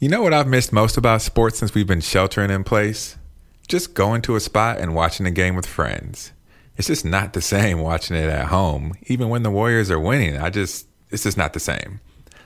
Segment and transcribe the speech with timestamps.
[0.00, 3.18] You know what I've missed most about sports since we've been sheltering in place?
[3.66, 6.30] Just going to a spot and watching a game with friends.
[6.76, 8.94] It's just not the same watching it at home.
[9.08, 11.98] Even when the Warriors are winning, I just, it's just not the same.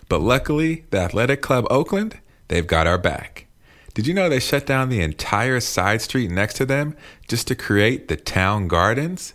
[0.08, 3.48] But luckily, the Athletic Club Oakland, they've got our back.
[3.92, 6.96] Did you know they shut down the entire side street next to them
[7.28, 9.34] just to create the town gardens?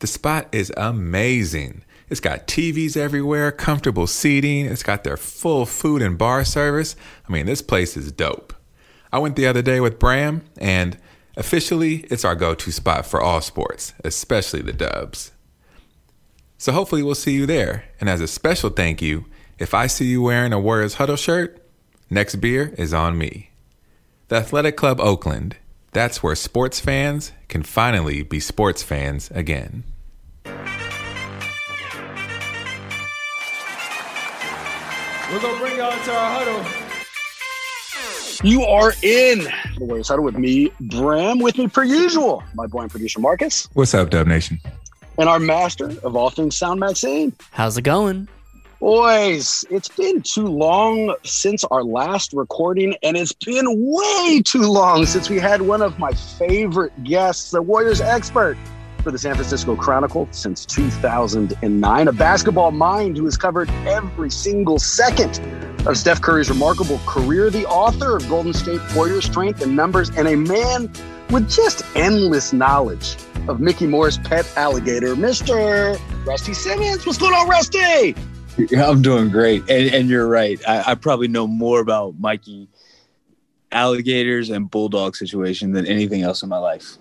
[0.00, 1.84] The spot is amazing.
[2.08, 6.96] It's got TVs everywhere, comfortable seating, it's got their full food and bar service.
[7.28, 8.54] I mean, this place is dope.
[9.12, 10.98] I went the other day with Bram, and
[11.36, 15.32] officially, it's our go to spot for all sports, especially the dubs.
[16.58, 17.84] So hopefully, we'll see you there.
[18.00, 19.24] And as a special thank you,
[19.58, 21.64] if I see you wearing a Warriors Huddle shirt,
[22.10, 23.50] next beer is on me.
[24.28, 25.56] The Athletic Club Oakland,
[25.92, 29.84] that's where sports fans can finally be sports fans again.
[35.34, 36.64] We're gonna bring y'all into our huddle.
[38.48, 39.40] You are in
[39.76, 43.68] the Warriors Huddle with me, Bram, with me per usual, my boy and producer Marcus,
[43.72, 44.60] What's up, Dub Nation?
[45.18, 47.32] and our master of all things sound, Maxine.
[47.50, 48.28] How's it going?
[48.78, 55.04] Boys, it's been too long since our last recording, and it's been way too long
[55.04, 58.56] since we had one of my favorite guests, the Warriors expert
[59.04, 64.78] for the San Francisco Chronicle since 2009, a basketball mind who has covered every single
[64.78, 65.38] second
[65.86, 70.26] of Steph Curry's remarkable career, the author of Golden State Warriors Strength in Numbers, and
[70.26, 70.90] a man
[71.28, 73.16] with just endless knowledge
[73.46, 76.00] of Mickey Moore's pet alligator, Mr.
[76.26, 77.04] Rusty Simmons.
[77.04, 78.16] What's going on, Rusty?
[78.74, 80.58] I'm doing great, and and you're right.
[80.66, 82.68] I, I probably know more about Mikey
[83.70, 86.96] alligators and bulldog situation than anything else in my life.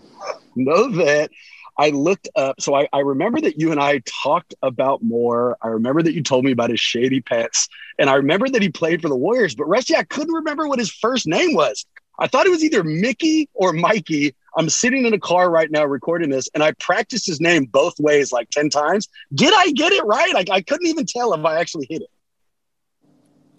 [0.56, 1.30] know that
[1.78, 2.62] I looked up.
[2.62, 5.58] So I, I remember that you and I talked about more.
[5.62, 7.68] I remember that you told me about his shady pets.
[7.98, 9.56] And I remember that he played for the Warriors.
[9.56, 11.86] But Rusty, I couldn't remember what his first name was.
[12.20, 14.36] I thought it was either Mickey or Mikey.
[14.56, 18.00] I'm sitting in a car right now recording this, and I practiced his name both
[18.00, 19.10] ways like 10 times.
[19.34, 20.34] Did I get it right?
[20.36, 22.10] I, I couldn't even tell if I actually hit it.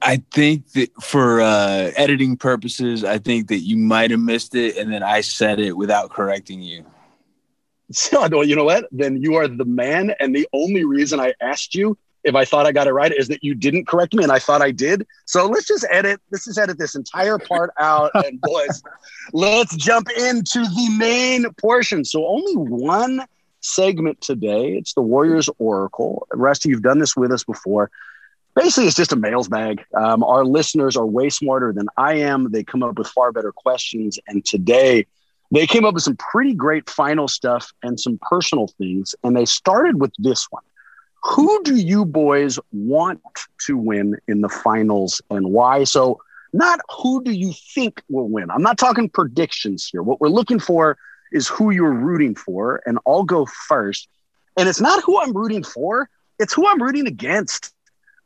[0.01, 4.77] I think that for uh, editing purposes, I think that you might have missed it,
[4.77, 6.85] and then I said it without correcting you.
[7.93, 8.87] So I don't, you know what?
[8.91, 10.15] Then you are the man.
[10.21, 13.29] And the only reason I asked you if I thought I got it right is
[13.29, 15.07] that you didn't correct me and I thought I did.
[15.27, 16.21] So let's just edit.
[16.31, 18.11] Let's just edit this entire part out.
[18.15, 18.83] And boys,
[19.33, 22.05] let's jump into the main portion.
[22.05, 23.25] So only one
[23.61, 24.73] segment today.
[24.73, 26.27] It's the Warriors Oracle.
[26.33, 27.91] Rusty, you've done this with us before.
[28.55, 29.85] Basically, it's just a mails bag.
[29.95, 32.53] Um, our listeners are way smarter than I am.
[32.53, 34.19] They come up with far better questions.
[34.29, 35.07] And today,
[35.55, 39.15] they came up with some pretty great final stuff and some personal things.
[39.23, 40.63] And they started with this one.
[41.23, 43.23] Who do you boys want
[43.67, 45.85] to win in the finals and why?
[45.85, 46.21] So,
[46.53, 48.51] not who do you think will win.
[48.51, 50.03] I'm not talking predictions here.
[50.03, 50.97] What we're looking for
[51.33, 52.81] is who you're rooting for.
[52.87, 54.09] And I'll go first.
[54.57, 56.09] And it's not who I'm rooting for,
[56.39, 57.74] it's who I'm rooting against.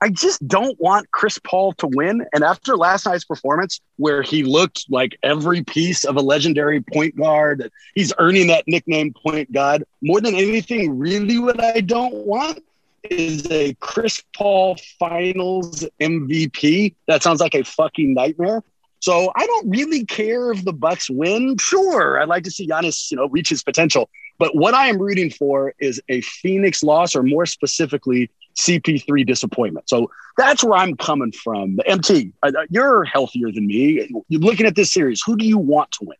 [0.00, 2.24] I just don't want Chris Paul to win.
[2.32, 7.16] And after last night's performance, where he looked like every piece of a legendary point
[7.16, 9.84] guard, he's earning that nickname Point God.
[10.02, 12.62] More than anything, really, what I don't want
[13.10, 16.94] is a Chris Paul finals MVP.
[17.06, 18.62] That sounds like a fucking nightmare.
[19.00, 21.56] So I don't really care if the Bucks win.
[21.58, 24.10] Sure, I'd like to see Giannis, you know, reach his potential.
[24.38, 29.88] But what I am rooting for is a Phoenix loss, or more specifically, CP3 disappointment.
[29.88, 31.78] So that's where I'm coming from.
[31.86, 34.08] MT, uh, uh, you're healthier than me.
[34.28, 35.22] You're looking at this series.
[35.24, 36.16] Who do you want to win?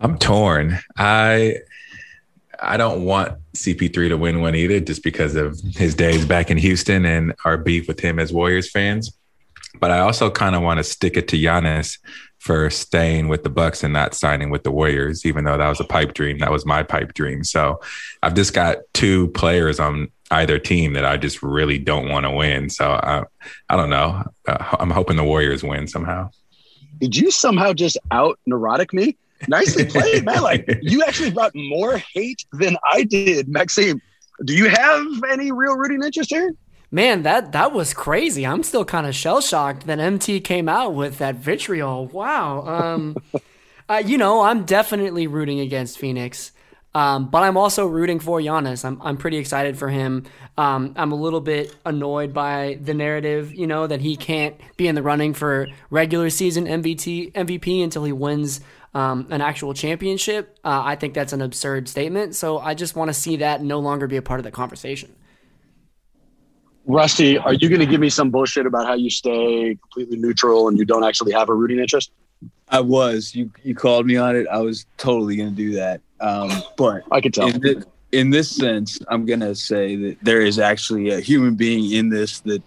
[0.00, 0.78] I'm torn.
[0.96, 1.58] I
[2.60, 6.56] I don't want CP3 to win one either, just because of his days back in
[6.58, 9.12] Houston and our beef with him as Warriors fans.
[9.80, 11.98] But I also kind of want to stick it to Giannis
[12.38, 15.80] for staying with the Bucks and not signing with the Warriors, even though that was
[15.80, 16.38] a pipe dream.
[16.38, 17.42] That was my pipe dream.
[17.42, 17.80] So
[18.22, 22.30] I've just got two players on either team that I just really don't want to
[22.30, 22.70] win.
[22.70, 23.22] So I,
[23.68, 24.24] I don't know.
[24.48, 26.30] Uh, I'm hoping the Warriors win somehow.
[26.98, 29.16] Did you somehow just out neurotic me?
[29.48, 30.42] Nicely played, man.
[30.42, 34.00] Like you actually brought more hate than I did, Maxime.
[34.44, 36.52] Do you have any real rooting interest here?
[36.90, 38.46] Man, that that was crazy.
[38.46, 42.06] I'm still kind of shell shocked that MT came out with that vitriol.
[42.06, 42.66] Wow.
[42.66, 43.16] Um,
[43.88, 46.52] uh, you know, I'm definitely rooting against Phoenix.
[46.94, 48.84] Um, but I'm also rooting for Giannis.
[48.84, 50.24] I'm, I'm pretty excited for him.
[50.58, 54.86] Um, I'm a little bit annoyed by the narrative, you know, that he can't be
[54.86, 58.60] in the running for regular season MVP, MVP until he wins
[58.94, 60.58] um, an actual championship.
[60.64, 62.34] Uh, I think that's an absurd statement.
[62.34, 65.14] So I just want to see that no longer be a part of the conversation.
[66.84, 70.68] Rusty, are you going to give me some bullshit about how you stay completely neutral
[70.68, 72.10] and you don't actually have a rooting interest?
[72.72, 73.34] I was.
[73.34, 74.48] You you called me on it.
[74.48, 76.00] I was totally going to do that.
[76.20, 77.48] Um, but I could tell.
[77.48, 81.54] In this, in this sense, I'm going to say that there is actually a human
[81.54, 82.62] being in this that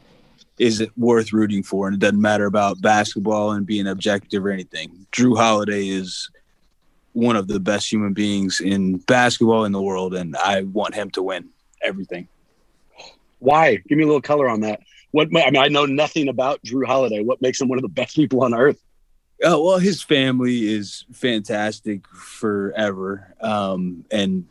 [0.60, 5.08] is worth rooting for, and it doesn't matter about basketball and being objective or anything.
[5.12, 6.30] Jrue Holiday is
[7.14, 11.10] one of the best human beings in basketball in the world, and I want him
[11.12, 11.50] to win
[11.82, 12.28] everything.
[13.40, 13.78] Why?
[13.88, 14.82] Give me a little color on that.
[15.12, 17.24] What I mean, I know nothing about Jrue Holiday.
[17.24, 18.82] What makes him one of the best people on earth?
[19.44, 23.34] Oh, well, his family is fantastic forever.
[23.42, 24.46] Um, and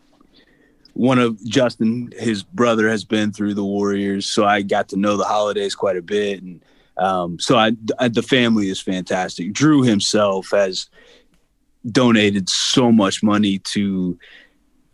[0.92, 5.16] one of Justin, his brother, has been through the Warriors, so I got to know
[5.16, 6.62] the holidays quite a bit, and
[6.96, 9.52] um, so I, I, the family is fantastic.
[9.52, 10.88] Drew himself has
[11.90, 14.18] donated so much money to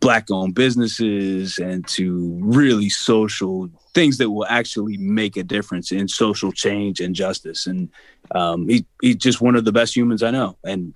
[0.01, 6.51] black-owned businesses and to really social things that will actually make a difference in social
[6.51, 7.67] change and justice.
[7.67, 7.89] And
[8.35, 10.93] um, he, he's just one of the best humans I know, and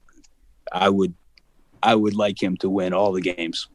[0.72, 1.13] I would
[1.84, 3.68] I would like him to win all the games.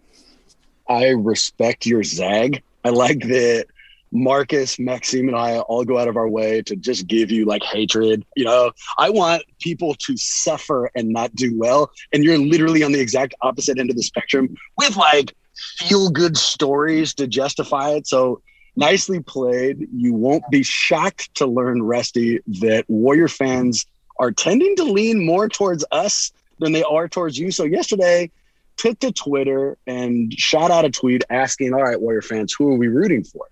[0.89, 2.63] I respect your zag.
[2.85, 3.67] I like that
[4.13, 7.63] Marcus, Maxime, and I all go out of our way to just give you like
[7.63, 8.25] hatred.
[8.37, 11.91] You know, I want people to suffer and not do well.
[12.13, 15.35] And you're literally on the exact opposite end of the spectrum with like
[15.79, 18.07] feel good stories to justify it.
[18.07, 18.43] So
[18.77, 19.89] nicely played.
[19.95, 23.87] You won't be shocked to learn, Rusty, that Warrior fans
[24.19, 27.51] are tending to lean more towards us than they are towards you.
[27.51, 28.31] So yesterday,
[28.77, 32.77] took to Twitter and shot out a tweet asking, "All right, Warrior fans, who are
[32.77, 33.47] we rooting for?"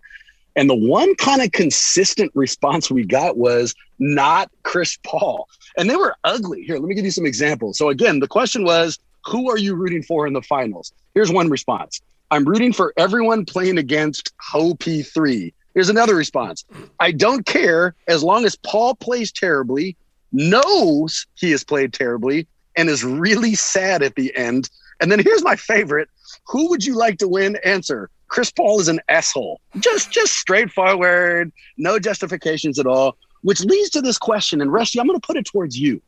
[0.58, 5.48] And the one kind of consistent response we got was not Chris Paul.
[5.76, 6.64] And they were ugly.
[6.64, 7.78] Here, let me give you some examples.
[7.78, 10.92] So again, the question was, who are you rooting for in the finals?
[11.14, 12.00] Here's one response.
[12.32, 15.52] I'm rooting for everyone playing against Ho P3.
[15.74, 16.64] Here's another response.
[16.98, 19.96] I don't care as long as Paul plays terribly,
[20.32, 24.70] knows he has played terribly, and is really sad at the end.
[25.00, 26.08] And then here's my favorite.
[26.48, 27.58] Who would you like to win?
[27.64, 28.10] Answer.
[28.28, 29.60] Chris Paul is an asshole.
[29.78, 33.16] Just just straightforward, no justifications at all.
[33.42, 34.60] Which leads to this question.
[34.60, 36.02] And Rusty, I'm going to put it towards you.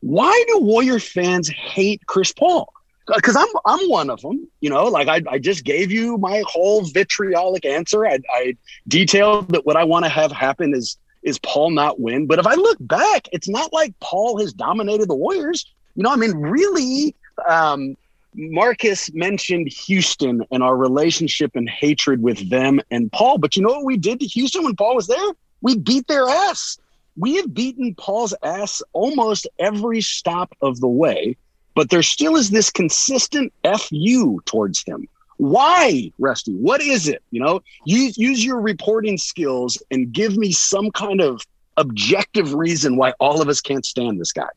[0.00, 2.72] Why do Warrior fans hate Chris Paul?
[3.14, 4.48] because I'm I'm one of them.
[4.60, 8.06] You know, like I, I just gave you my whole vitriolic answer.
[8.06, 8.56] I, I
[8.86, 12.26] detailed that what I want to have happen is is Paul not win.
[12.26, 15.66] But if I look back, it's not like Paul has dominated the Warriors.
[15.96, 17.14] You know, I mean, really,
[17.48, 17.96] um,
[18.38, 23.38] Marcus mentioned Houston and our relationship and hatred with them and Paul.
[23.38, 25.30] But you know what we did to Houston when Paul was there?
[25.60, 26.78] We beat their ass.
[27.16, 31.36] We have beaten Paul's ass almost every stop of the way
[31.78, 37.40] but there still is this consistent fu towards him why rusty what is it you
[37.40, 41.40] know use use your reporting skills and give me some kind of
[41.76, 44.48] objective reason why all of us can't stand this guy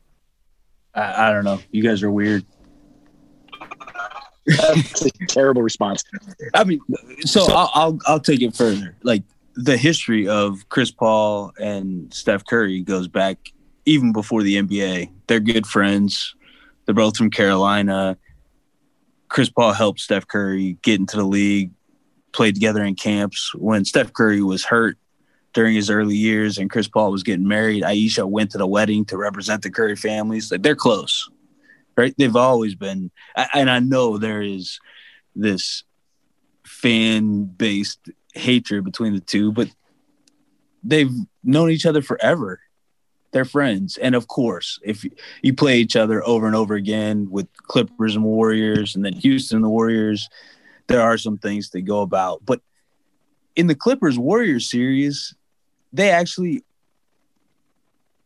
[0.96, 2.44] i, I don't know you guys are weird
[4.46, 6.04] that's a terrible response
[6.54, 6.80] i mean
[7.20, 9.22] so, so I'll, I'll i'll take it further like
[9.54, 13.52] the history of chris paul and steph curry goes back
[13.84, 16.34] even before the nba they're good friends
[16.84, 18.18] they're both from Carolina.
[19.28, 21.70] Chris Paul helped Steph Curry get into the league,
[22.32, 23.54] played together in camps.
[23.54, 24.98] When Steph Curry was hurt
[25.54, 27.84] during his early years and Chris Paul was getting married.
[27.84, 30.50] Ayesha went to the wedding to represent the Curry families.
[30.50, 31.28] Like they're close,
[31.96, 32.14] right?
[32.16, 33.10] They've always been,
[33.54, 34.80] and I know there is
[35.34, 35.84] this
[36.64, 38.00] fan based
[38.34, 39.68] hatred between the two, but
[40.82, 41.12] they've
[41.44, 42.60] known each other forever.
[43.32, 43.96] They're friends.
[43.96, 45.04] And of course, if
[45.42, 49.56] you play each other over and over again with Clippers and Warriors and then Houston
[49.56, 50.28] and the Warriors,
[50.86, 52.44] there are some things to go about.
[52.44, 52.60] But
[53.56, 55.34] in the Clippers Warriors series,
[55.92, 56.62] they actually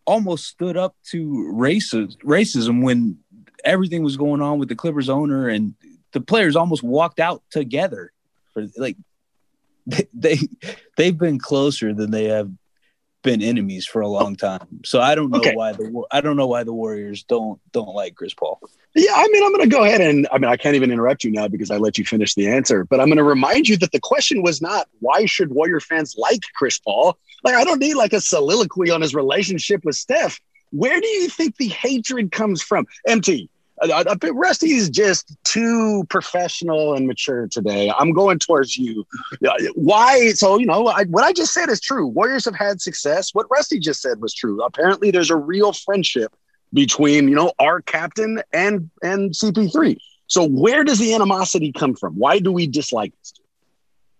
[0.07, 3.19] almost stood up to racism, racism when
[3.65, 5.75] everything was going on with the Clippers owner and
[6.13, 8.13] the players almost walked out together
[8.53, 8.97] for like
[9.87, 10.39] they, they
[10.97, 12.51] they've been closer than they have
[13.23, 14.67] been enemies for a long time.
[14.85, 15.55] So I don't know okay.
[15.55, 18.61] why the I don't know why the Warriors don't don't like Chris Paul.
[18.95, 21.23] Yeah, I mean, I'm going to go ahead and I mean, I can't even interrupt
[21.23, 22.85] you now because I let you finish the answer.
[22.85, 26.15] But I'm going to remind you that the question was not why should Warrior fans
[26.17, 27.19] like Chris Paul.
[27.45, 30.41] Like, I don't need like a soliloquy on his relationship with Steph.
[30.71, 32.87] Where do you think the hatred comes from?
[33.07, 33.49] MT,
[33.83, 37.93] I, I, Rusty's just too professional and mature today.
[37.99, 39.07] I'm going towards you.
[39.75, 40.31] Why?
[40.31, 42.07] So, you know, I, what I just said is true.
[42.07, 43.35] Warriors have had success.
[43.35, 44.63] What Rusty just said was true.
[44.63, 46.35] Apparently, there's a real friendship
[46.73, 49.99] between, you know, our captain and and CP3.
[50.27, 52.15] So, where does the animosity come from?
[52.15, 53.35] Why do we dislike this?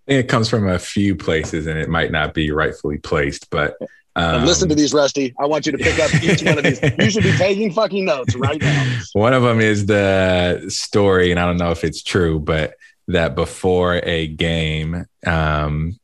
[0.07, 3.51] I think it comes from a few places, and it might not be rightfully placed,
[3.51, 3.77] but
[4.17, 5.35] um, listen to these, Rusty.
[5.39, 6.81] I want you to pick up each one of these.
[6.99, 9.01] You should be taking fucking notes right now.
[9.13, 12.77] One of them is the story, and I don't know if it's true, but
[13.09, 15.99] that before a game, um,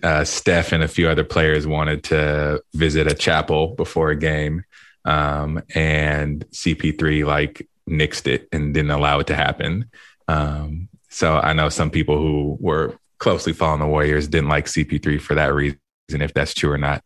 [0.00, 4.64] uh, Steph and a few other players wanted to visit a chapel before a game,
[5.04, 9.90] um, and CP3 like nixed it and didn't allow it to happen.
[10.28, 15.20] Um, so I know some people who were closely following the Warriors didn't like CP3
[15.20, 15.79] for that reason
[16.14, 17.02] and if that's true or not.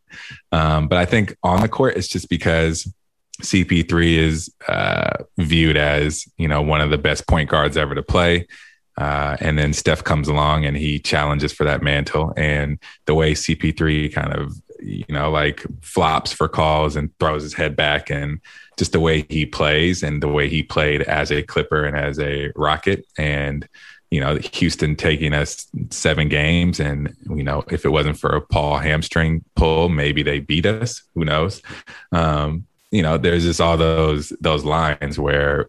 [0.53, 2.93] Um, but I think on the court, it's just because
[3.43, 8.03] CP3 is uh, viewed as you know one of the best point guards ever to
[8.03, 8.47] play.
[8.97, 12.33] Uh, and then Steph comes along and he challenges for that mantle.
[12.37, 17.55] And the way CP3 kind of, you know, like flops for calls and throws his
[17.55, 18.41] head back and
[18.77, 22.19] just the way he plays and the way he played as a Clipper and as
[22.21, 23.05] a Rocket.
[23.19, 23.69] And
[24.15, 26.79] you know, Houston taking us seven games.
[26.79, 31.03] And, you know, if it wasn't for a Paul hamstring pull, maybe they beat us.
[31.17, 31.61] Who knows?
[32.13, 35.69] Um, you know, there's just all those those lines where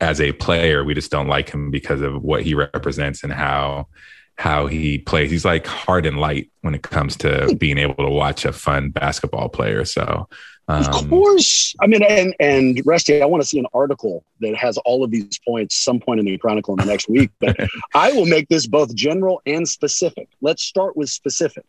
[0.00, 3.88] as a player, we just don't like him because of what he represents and how
[4.36, 5.32] how he plays.
[5.32, 8.90] He's like hard and light when it comes to being able to watch a fun
[8.90, 9.84] basketball player.
[9.84, 10.28] So
[10.68, 11.74] um, of course.
[11.80, 15.10] I mean, and and Rusty, I want to see an article that has all of
[15.10, 17.30] these points some point in the Chronicle in the next week.
[17.38, 17.56] But
[17.94, 20.28] I will make this both general and specific.
[20.40, 21.64] Let's start with specific.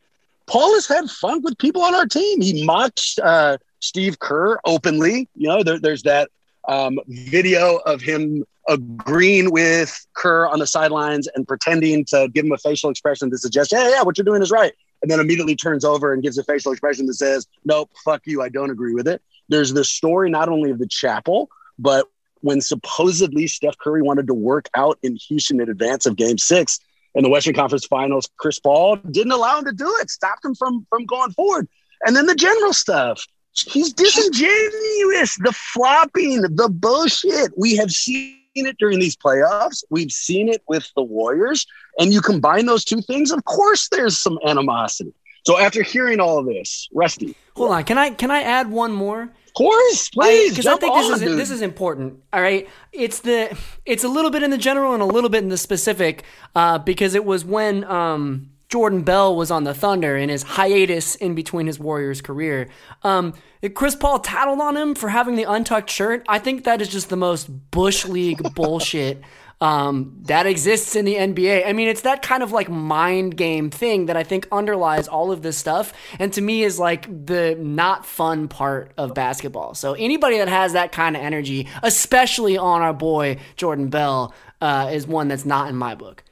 [0.48, 2.42] Paul has had fun with people on our team.
[2.42, 5.28] He mocks uh, Steve Kerr openly.
[5.36, 6.30] You know, there, there's that
[6.68, 12.52] um, video of him agreeing with Kerr on the sidelines and pretending to give him
[12.52, 15.56] a facial expression to suggest, "Yeah, yeah, what you're doing is right." And then immediately
[15.56, 18.94] turns over and gives a facial expression that says, Nope, fuck you, I don't agree
[18.94, 19.22] with it.
[19.50, 21.50] There's the story not only of the chapel,
[21.80, 22.08] but
[22.42, 26.80] when supposedly Steph Curry wanted to work out in Houston in advance of game six
[27.16, 30.56] in the Western Conference Finals, Chris Paul didn't allow him to do it, stopped him
[30.56, 31.68] from, from going forward.
[32.06, 33.26] And then the general stuff.
[33.54, 37.58] He's disingenuous, the flopping, the bullshit.
[37.58, 39.84] We have seen it during these playoffs.
[39.90, 41.66] We've seen it with the Warriors.
[42.00, 45.14] And you combine those two things, of course there's some animosity.
[45.46, 47.36] So after hearing all of this, Rusty.
[47.56, 47.84] Hold on.
[47.86, 49.24] Can I can I add one more?
[49.24, 50.52] Of course, please.
[50.52, 51.40] Because I, I, think this is dude.
[51.40, 52.22] this is important.
[52.34, 52.68] All right.
[52.92, 55.58] It's the it's a little bit in the general and a little bit in the
[55.58, 60.44] specific, uh, because it was when um Jordan Bell was on the Thunder in his
[60.44, 62.68] hiatus in between his Warriors career.
[63.04, 63.34] Um,
[63.74, 66.26] Chris Paul tattled on him for having the untucked shirt.
[66.28, 69.22] I think that is just the most Bush League bullshit
[69.60, 71.66] um, that exists in the NBA.
[71.66, 75.32] I mean, it's that kind of like mind game thing that I think underlies all
[75.32, 79.74] of this stuff, and to me is like the not fun part of basketball.
[79.74, 84.92] So anybody that has that kind of energy, especially on our boy Jordan Bell, uh,
[84.94, 86.24] is one that's not in my book.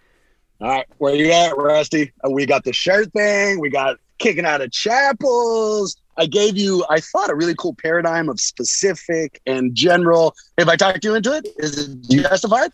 [0.66, 2.12] All right, where you at, Rusty?
[2.26, 3.60] Uh, we got the shirt thing.
[3.60, 5.96] We got kicking out of chapels.
[6.18, 10.34] I gave you, I thought, a really cool paradigm of specific and general.
[10.58, 12.72] If I talked you into it, is it justified?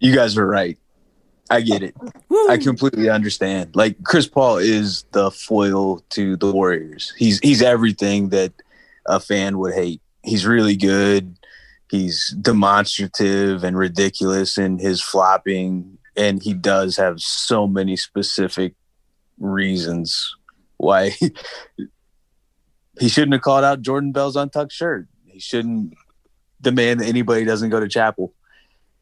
[0.00, 0.78] You guys are right.
[1.50, 1.94] I get it.
[2.48, 3.76] I completely understand.
[3.76, 7.12] Like Chris Paul is the foil to the Warriors.
[7.18, 8.54] He's he's everything that
[9.04, 10.00] a fan would hate.
[10.22, 11.36] He's really good.
[11.90, 18.74] He's demonstrative and ridiculous in his flopping and he does have so many specific
[19.38, 20.34] reasons
[20.78, 21.10] why
[22.98, 25.08] he shouldn't have called out Jordan Bell's untucked shirt.
[25.26, 25.94] He shouldn't
[26.60, 28.32] demand that anybody doesn't go to chapel.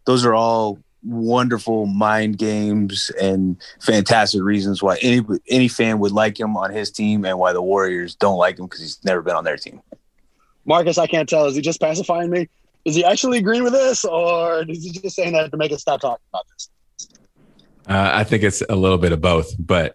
[0.07, 6.41] Those are all wonderful mind games and fantastic reasons why any any fan would like
[6.41, 9.37] him on his team and why the Warriors don't like him because he's never been
[9.37, 9.83] on their team.
[10.65, 11.47] Marcus, I can't tell.
[11.47, 12.49] Is he just pacifying me?
[12.85, 15.81] Is he actually agreeing with this, or is he just saying that to make us
[15.81, 16.69] stop talking about this?
[17.89, 19.95] Uh, I think it's a little bit of both, but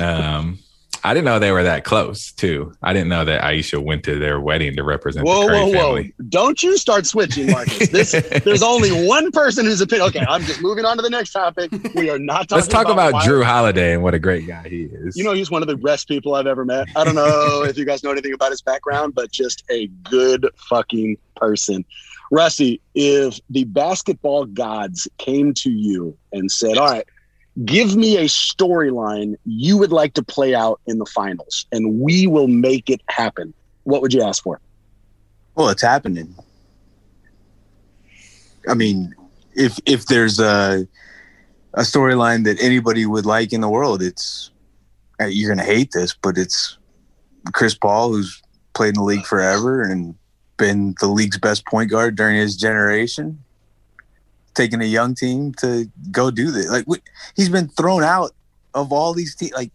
[0.00, 0.58] um,
[1.06, 2.72] I didn't know they were that close too.
[2.82, 6.14] I didn't know that Ayesha went to their wedding to represent whoa, the whoa, family.
[6.18, 6.26] Whoa.
[6.28, 7.90] Don't you start switching, Marcus.
[7.90, 8.10] This,
[8.44, 10.08] there's only one person whose opinion.
[10.08, 11.70] Okay, I'm just moving on to the next topic.
[11.94, 14.68] We are not talking Let's talk about, about Jrue Holiday and what a great guy
[14.68, 15.16] he is.
[15.16, 16.88] You know, he's one of the best people I've ever met.
[16.96, 20.48] I don't know if you guys know anything about his background, but just a good
[20.68, 21.84] fucking person.
[22.32, 27.06] Rusty, if the basketball gods came to you and said, All right,
[27.64, 32.26] give me a storyline you would like to play out in the finals and we
[32.26, 33.54] will make it happen.
[33.84, 34.60] What would you ask for?
[35.54, 36.34] Well it's happening.
[38.68, 39.14] I mean
[39.54, 40.86] if if there's a
[41.74, 44.50] a storyline that anybody would like in the world it's
[45.20, 46.78] uh, you're gonna hate this but it's
[47.52, 48.42] chris paul who's
[48.74, 50.14] played in the league forever and
[50.56, 53.42] been the league's best point guard during his generation
[54.56, 56.68] taking a young team to go do this.
[56.68, 56.86] Like
[57.36, 58.32] he's been thrown out
[58.74, 59.52] of all these teams.
[59.52, 59.70] Like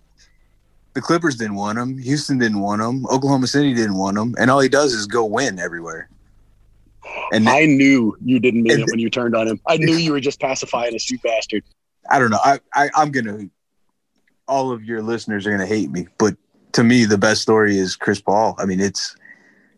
[0.93, 4.51] the Clippers didn't want him, Houston didn't want him, Oklahoma City didn't want him, and
[4.51, 6.09] all he does is go win everywhere.
[7.31, 9.59] And I knew you didn't mean it when you turned on him.
[9.67, 11.63] I knew you were just pacifying us, you bastard.
[12.09, 12.39] I don't know.
[12.43, 13.49] I, I I'm gonna.
[14.47, 16.35] All of your listeners are gonna hate me, but
[16.73, 18.55] to me, the best story is Chris Paul.
[18.57, 19.15] I mean, it's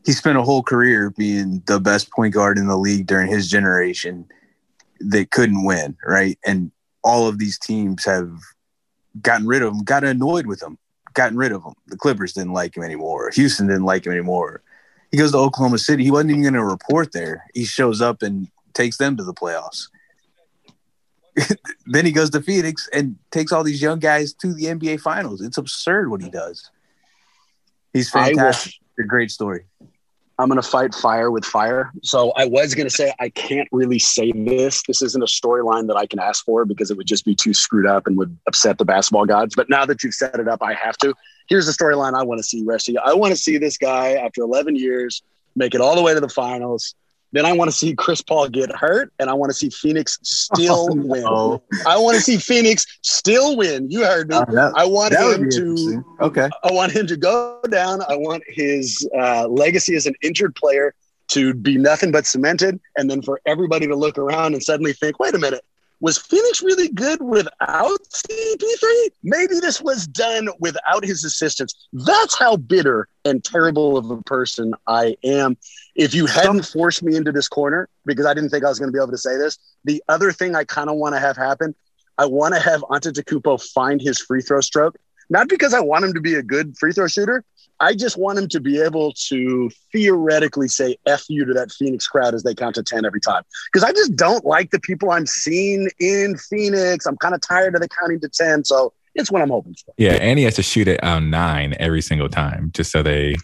[0.06, 3.50] he spent a whole career being the best point guard in the league during his
[3.50, 4.28] generation
[5.04, 6.38] they couldn't win, right?
[6.46, 6.72] And
[7.04, 8.32] all of these teams have
[9.22, 10.78] gotten rid of him, got annoyed with him,
[11.14, 11.74] gotten rid of him.
[11.88, 13.30] The Clippers didn't like him anymore.
[13.32, 14.62] Houston didn't like him anymore.
[15.12, 16.04] He goes to Oklahoma City.
[16.04, 17.46] He wasn't even going to report there.
[17.54, 19.90] He shows up and takes them to the playoffs.
[21.86, 25.42] then he goes to Phoenix and takes all these young guys to the NBA Finals.
[25.42, 26.70] It's absurd what he does.
[27.92, 28.74] He's fantastic.
[29.00, 29.66] a great story.
[30.40, 31.92] I'm going to fight fire with fire.
[32.02, 34.82] So I was going to say I can't really say this.
[34.88, 37.54] This isn't a storyline that I can ask for because it would just be too
[37.54, 39.56] screwed up and would upset the basketball gods.
[39.56, 41.14] But now that you've set it up, I have to.
[41.48, 42.98] Here's the storyline I want to see, Rusty.
[42.98, 45.22] I want to see this guy after 11 years
[45.56, 46.96] make it all the way to the finals,
[47.34, 50.20] then I want to see Chris Paul get hurt, and I want to see Phoenix
[50.22, 51.24] still oh, win.
[51.24, 51.64] No.
[51.86, 53.90] I want to see Phoenix still win.
[53.90, 54.36] You heard me.
[54.36, 56.06] Uh, that, I want him to.
[56.22, 56.48] Okay.
[56.64, 58.02] I want him to go down.
[58.04, 60.94] I want his uh, legacy as an injured player
[61.30, 65.20] to be nothing but cemented, and then for everybody to look around and suddenly think,
[65.20, 65.66] "Wait a minute."
[66.02, 69.08] Was Phoenix really good without CP3?
[69.24, 71.74] Maybe this was done without his assistance.
[71.94, 75.56] That's how bitter and terrible of a person I am.
[75.96, 78.92] If you hadn't forced me into this corner, because I didn't think I was going
[78.92, 81.38] to be able to say this, the other thing I kind of want to have
[81.38, 81.76] happen,
[82.18, 84.98] I want to have Antetokounmpo find his free throw stroke.
[85.30, 87.44] Not because I want him to be a good free throw shooter,
[87.80, 92.08] I just want him to be able to theoretically say F you to that Phoenix
[92.08, 93.44] crowd as they count to 10 every time.
[93.72, 97.06] Because I just don't like the people I'm seeing in Phoenix.
[97.06, 98.66] I'm kind of tired of the counting to 10.
[98.66, 99.94] So it's what I'm hoping for.
[99.98, 100.14] Yeah.
[100.14, 103.36] And he has to shoot it on nine every single time just so they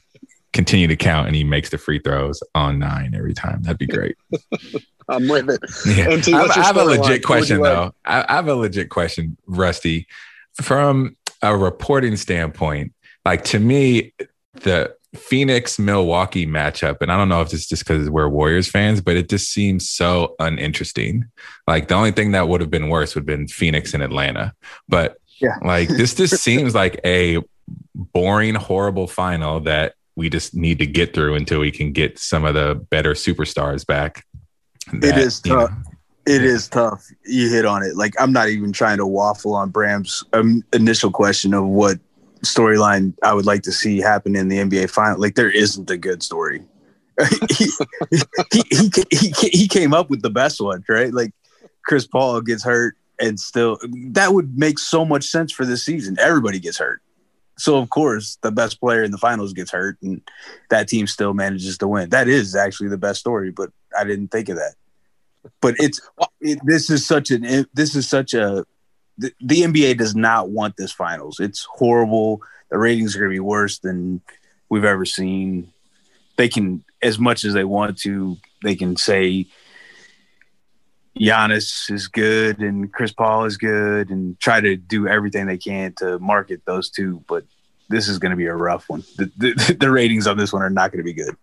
[0.53, 3.61] continue to count and he makes the free throws on nine every time.
[3.61, 4.17] That'd be great.
[5.09, 5.59] I'm with it.
[5.85, 6.11] Yeah.
[6.11, 7.93] MT, I, have, I have a legit question, though.
[8.05, 10.07] I, I have a legit question, Rusty.
[10.61, 12.93] From a reporting standpoint,
[13.25, 14.13] like to me,
[14.53, 19.01] the Phoenix Milwaukee matchup, and I don't know if it's just because we're Warriors fans,
[19.01, 21.25] but it just seems so uninteresting.
[21.65, 24.53] Like the only thing that would have been worse would have been Phoenix and Atlanta.
[24.87, 27.39] But yeah, like this just seems like a
[27.95, 32.43] boring, horrible final that we just need to get through until we can get some
[32.43, 34.25] of the better superstars back.
[34.91, 35.71] That, it is tough.
[35.71, 35.77] Know,
[36.25, 37.07] it is tough.
[37.25, 37.95] You hit on it.
[37.95, 41.99] Like I'm not even trying to waffle on Bram's um, initial question of what
[42.43, 45.19] storyline I would like to see happen in the NBA final.
[45.19, 46.65] Like there isn't a good story.
[47.49, 47.69] he,
[48.11, 51.13] he, he, he, he came up with the best one, right?
[51.13, 51.31] Like
[51.85, 53.77] Chris Paul gets hurt and still
[54.11, 56.17] that would make so much sense for this season.
[56.19, 57.01] Everybody gets hurt.
[57.59, 60.21] So of course the best player in the finals gets hurt and
[60.69, 62.09] that team still manages to win.
[62.09, 64.75] That is actually the best story, but I didn't think of that.
[65.61, 66.01] But it's
[66.41, 68.65] it, this is such an this is such a
[69.19, 71.39] the, the NBA does not want this finals.
[71.39, 72.41] It's horrible.
[72.69, 74.21] The ratings are going to be worse than
[74.69, 75.71] we've ever seen.
[76.37, 79.47] They can, as much as they want to, they can say
[81.19, 85.93] Giannis is good and Chris Paul is good and try to do everything they can
[85.97, 87.23] to market those two.
[87.27, 87.43] But
[87.89, 89.03] this is going to be a rough one.
[89.17, 91.35] The, the, the ratings on this one are not going to be good.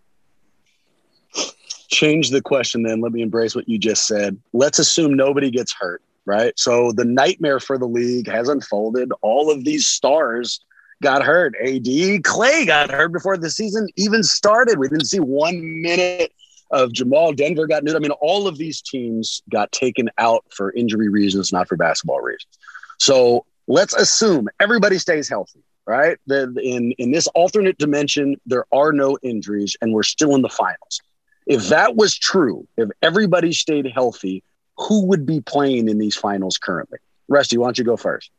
[1.88, 3.00] Change the question then.
[3.00, 4.38] Let me embrace what you just said.
[4.52, 6.58] Let's assume nobody gets hurt, right?
[6.58, 9.12] So the nightmare for the league has unfolded.
[9.20, 10.60] All of these stars
[11.02, 11.54] got hurt.
[11.62, 11.84] AD
[12.22, 14.78] Klay got hurt before the season even started.
[14.78, 16.32] We didn't see one minute
[16.70, 17.32] of Jamal.
[17.32, 17.94] Denver got new.
[17.94, 22.20] I mean, all of these teams got taken out for injury reasons, not for basketball
[22.20, 22.58] reasons.
[22.98, 26.18] So let's assume everybody stays healthy, right?
[26.26, 30.48] The, in in this alternate dimension, there are no injuries, and we're still in the
[30.48, 31.00] finals.
[31.46, 34.42] If that was true, if everybody stayed healthy,
[34.78, 36.98] who would be playing in these finals currently?
[37.28, 38.30] Rusty, why don't you go first?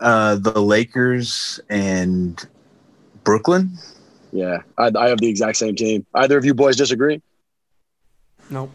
[0.00, 2.44] Uh, the Lakers and
[3.24, 3.78] Brooklyn.
[4.32, 6.06] Yeah, I, I have the exact same team.
[6.14, 7.20] Either of you boys disagree?
[8.50, 8.70] Nope.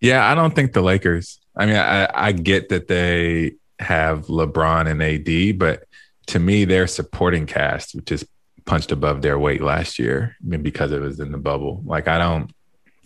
[0.00, 1.40] Yeah, I don't think the Lakers.
[1.56, 5.84] I mean, I, I get that they have LeBron and AD, but
[6.26, 8.26] to me, their supporting cast which just
[8.64, 11.82] punched above their weight last year I mean, because it was in the bubble.
[11.86, 12.52] Like, I don't,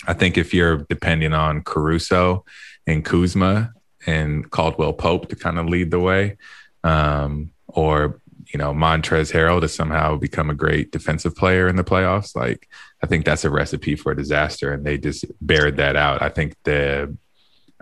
[0.07, 2.45] I think if you're depending on Caruso
[2.87, 3.73] and Kuzma
[4.05, 6.37] and Caldwell Pope to kind of lead the way,
[6.83, 8.21] um, or
[8.53, 12.37] you know, Montrezl Harrell to somehow become a great defensive player in the playoffs.
[12.37, 12.69] Like,
[13.03, 16.21] I think that's a recipe for a disaster, and they just bared that out.
[16.21, 17.17] I think the,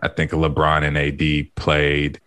[0.01, 2.21] I think LeBron and AD played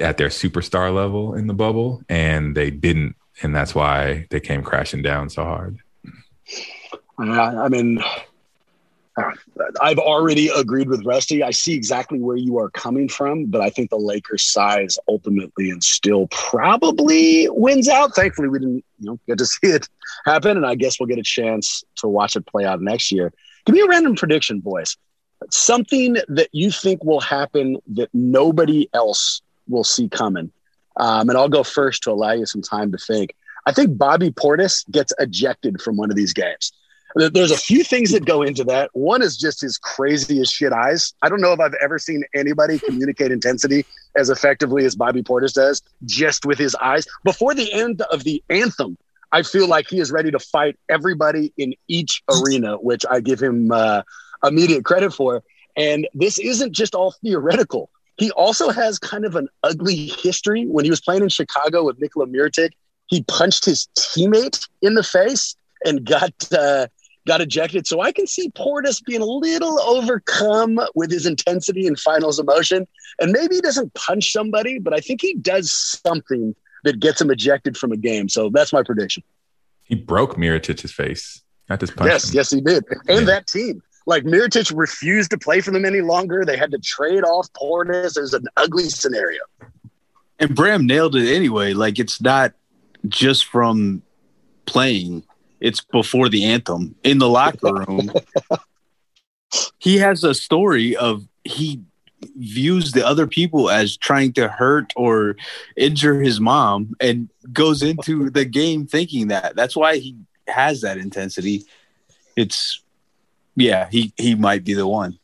[0.00, 4.62] at their superstar level in the bubble, and they didn't, and that's why they came
[4.62, 5.78] crashing down so hard.
[7.18, 8.02] I mean,
[9.80, 11.42] I've already agreed with Rusty.
[11.42, 15.70] I see exactly where you are coming from, but I think the Lakers' size ultimately
[15.70, 18.14] and still probably wins out.
[18.14, 19.88] Thankfully, we didn't you know get to see it
[20.24, 23.32] happen, and I guess we'll get a chance to watch it play out next year.
[23.64, 24.96] Give me a random prediction, boys.
[25.50, 30.50] Something that you think will happen that nobody else will see coming.
[30.96, 33.34] Um, and I'll go first to allow you some time to think.
[33.66, 36.72] I think Bobby Portis gets ejected from one of these games.
[37.14, 38.90] There's a few things that go into that.
[38.92, 41.14] One is just his crazy as shit eyes.
[41.22, 45.54] I don't know if I've ever seen anybody communicate intensity as effectively as Bobby Portis
[45.54, 47.06] does, just with his eyes.
[47.24, 48.98] Before the end of the anthem,
[49.32, 53.40] I feel like he is ready to fight everybody in each arena, which I give
[53.40, 54.02] him uh,
[54.44, 55.42] immediate credit for.
[55.76, 57.90] And this isn't just all theoretical.
[58.16, 60.66] He also has kind of an ugly history.
[60.66, 62.70] When he was playing in Chicago with Nikola Mirotic,
[63.06, 66.88] he punched his teammate in the face and got uh,
[67.28, 67.86] got ejected.
[67.86, 72.88] So I can see Portis being a little overcome with his intensity and finals emotion.
[73.20, 77.30] And maybe he doesn't punch somebody, but I think he does something that gets him
[77.30, 78.28] ejected from a game.
[78.28, 79.22] So that's my prediction.
[79.84, 82.10] He broke Mirotic's face, not just punch.
[82.10, 82.36] Yes, him.
[82.36, 82.84] yes, he did.
[83.08, 83.24] And yeah.
[83.26, 83.82] that team.
[84.06, 86.42] Like Mirotic refused to play for them any longer.
[86.46, 88.16] They had to trade off Portis.
[88.16, 89.40] It was an ugly scenario.
[90.38, 91.74] And Bram nailed it anyway.
[91.74, 92.54] Like it's not
[93.06, 94.02] just from
[94.64, 95.24] playing
[95.60, 98.10] it's before the anthem in the locker room.
[99.78, 101.80] he has a story of he
[102.36, 105.36] views the other people as trying to hurt or
[105.76, 109.54] injure his mom and goes into the game thinking that.
[109.56, 110.16] That's why he
[110.48, 111.64] has that intensity.
[112.36, 112.82] It's
[113.56, 115.18] yeah, he he might be the one.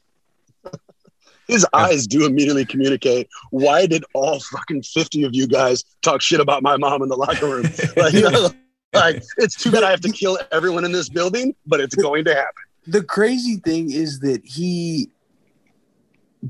[1.47, 3.29] His eyes do immediately communicate.
[3.51, 7.17] Why did all fucking 50 of you guys talk shit about my mom in the
[7.17, 7.67] locker room?
[7.97, 8.51] Like, you know,
[9.01, 12.25] like it's too bad I have to kill everyone in this building, but it's going
[12.25, 12.63] to happen.
[12.87, 15.11] The crazy thing is that he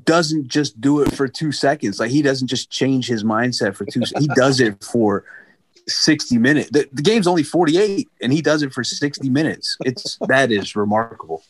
[0.04, 2.00] doesn't just do it for two seconds.
[2.00, 4.02] Like he doesn't just change his mindset for two.
[4.18, 5.24] he does it for
[5.86, 6.70] 60 minutes.
[6.70, 9.76] The, the, game's only 48 and he does it for 60 minutes.
[9.84, 11.44] It's that is remarkable.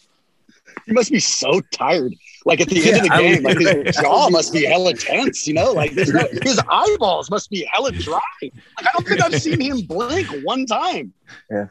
[0.87, 2.15] He must be so tired.
[2.45, 5.47] Like at the yeah, end of the game, like his jaw must be hella tense,
[5.47, 5.73] you know?
[5.73, 8.21] Like no, his eyeballs must be hella dry.
[8.43, 11.15] Like I don't think I've seen him blink one time.
[11.51, 11.67] Yeah.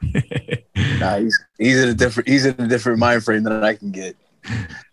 [0.99, 3.91] nah, he's he's in a different he's in a different mind frame than I can
[3.91, 4.15] get.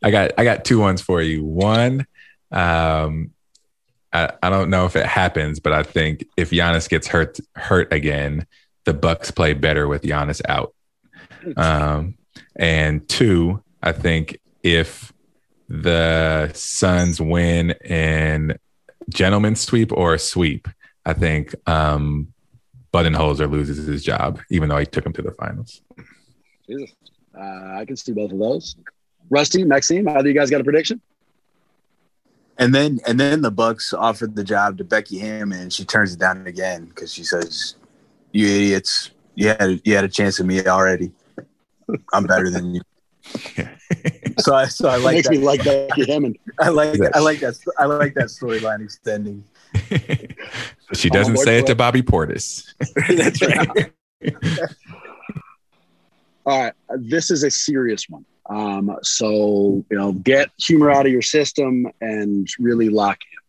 [0.03, 1.45] I got I got two ones for you.
[1.45, 2.07] One,
[2.53, 3.33] um,
[4.13, 7.91] I, I don't know if it happens, but I think if Giannis gets hurt hurt
[7.93, 8.47] again,
[8.85, 10.75] the Bucks play better with Giannis out.
[11.57, 12.17] Um,
[12.57, 15.13] and two, I think if
[15.71, 18.59] the Suns win in
[19.09, 20.67] gentleman's sweep or a sweep,
[21.07, 22.33] I think um,
[22.93, 25.81] Budenholzer loses his job, even though he took him to the finals.
[26.69, 28.75] Uh, I can see both of those.
[29.31, 31.01] Rusty, Maxime, either you guys got a prediction?
[32.59, 36.13] And then and then the Bucks offered the job to Becky Hammon, and she turns
[36.13, 37.77] it down again because she says,
[38.33, 41.13] "You idiots, you had you had a chance at me already.
[42.13, 42.83] I'm better than you."
[44.39, 45.35] so I so I like makes that.
[45.35, 46.35] me like Becky Hammon.
[46.61, 49.45] I like I like that I like that storyline extending.
[50.93, 52.75] She doesn't say it to Bobby Portis.
[53.17, 53.93] That's right.
[56.45, 58.25] All right, this is a serious one.
[58.49, 63.41] Um, so you know, get humor out of your system and really lock in.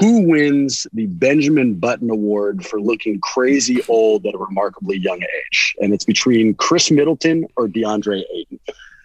[0.00, 5.76] Who wins the Benjamin Button Award for looking crazy old at a remarkably young age?
[5.80, 8.60] And it's between Khris Middleton or DeAndre Ayton.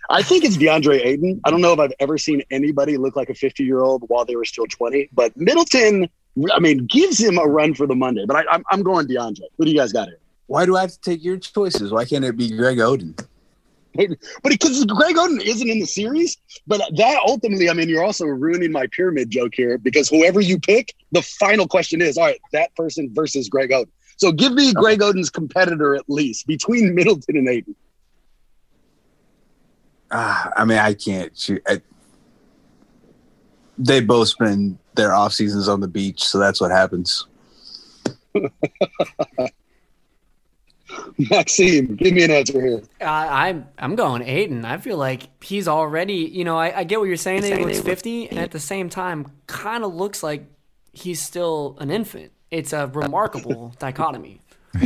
[0.09, 1.39] I think it's DeAndre Ayton.
[1.45, 4.25] I don't know if I've ever seen anybody look like a 50 year old while
[4.25, 6.09] they were still 20, but Middleton,
[6.51, 8.25] I mean, gives him a run for the Monday.
[8.25, 9.43] But I, I'm, I'm going DeAndre.
[9.55, 10.19] What do you guys got here?
[10.47, 11.91] Why do I have to take your choices?
[11.91, 13.23] Why can't it be Greg Oden?
[13.95, 18.25] But because Greg Oden isn't in the series, but that ultimately, I mean, you're also
[18.25, 22.39] ruining my pyramid joke here because whoever you pick, the final question is, all right,
[22.51, 23.89] that person versus Greg Oden.
[24.17, 27.75] So give me Greg Oden's competitor at least between Middleton and Ayton.
[30.11, 31.61] Ah, I mean, I can't shoot.
[31.67, 31.81] I,
[33.77, 37.27] they both spend their off seasons on the beach, so that's what happens.
[41.17, 42.81] Maxime, give me an answer here.
[42.99, 44.65] Uh, I'm I'm going Ayton.
[44.65, 46.15] I feel like he's already.
[46.15, 47.41] You know, I, I get what you're saying.
[47.41, 50.45] That he looks 50, and at the same time, kind of looks like
[50.93, 52.31] he's still an infant.
[52.51, 54.41] It's a remarkable dichotomy.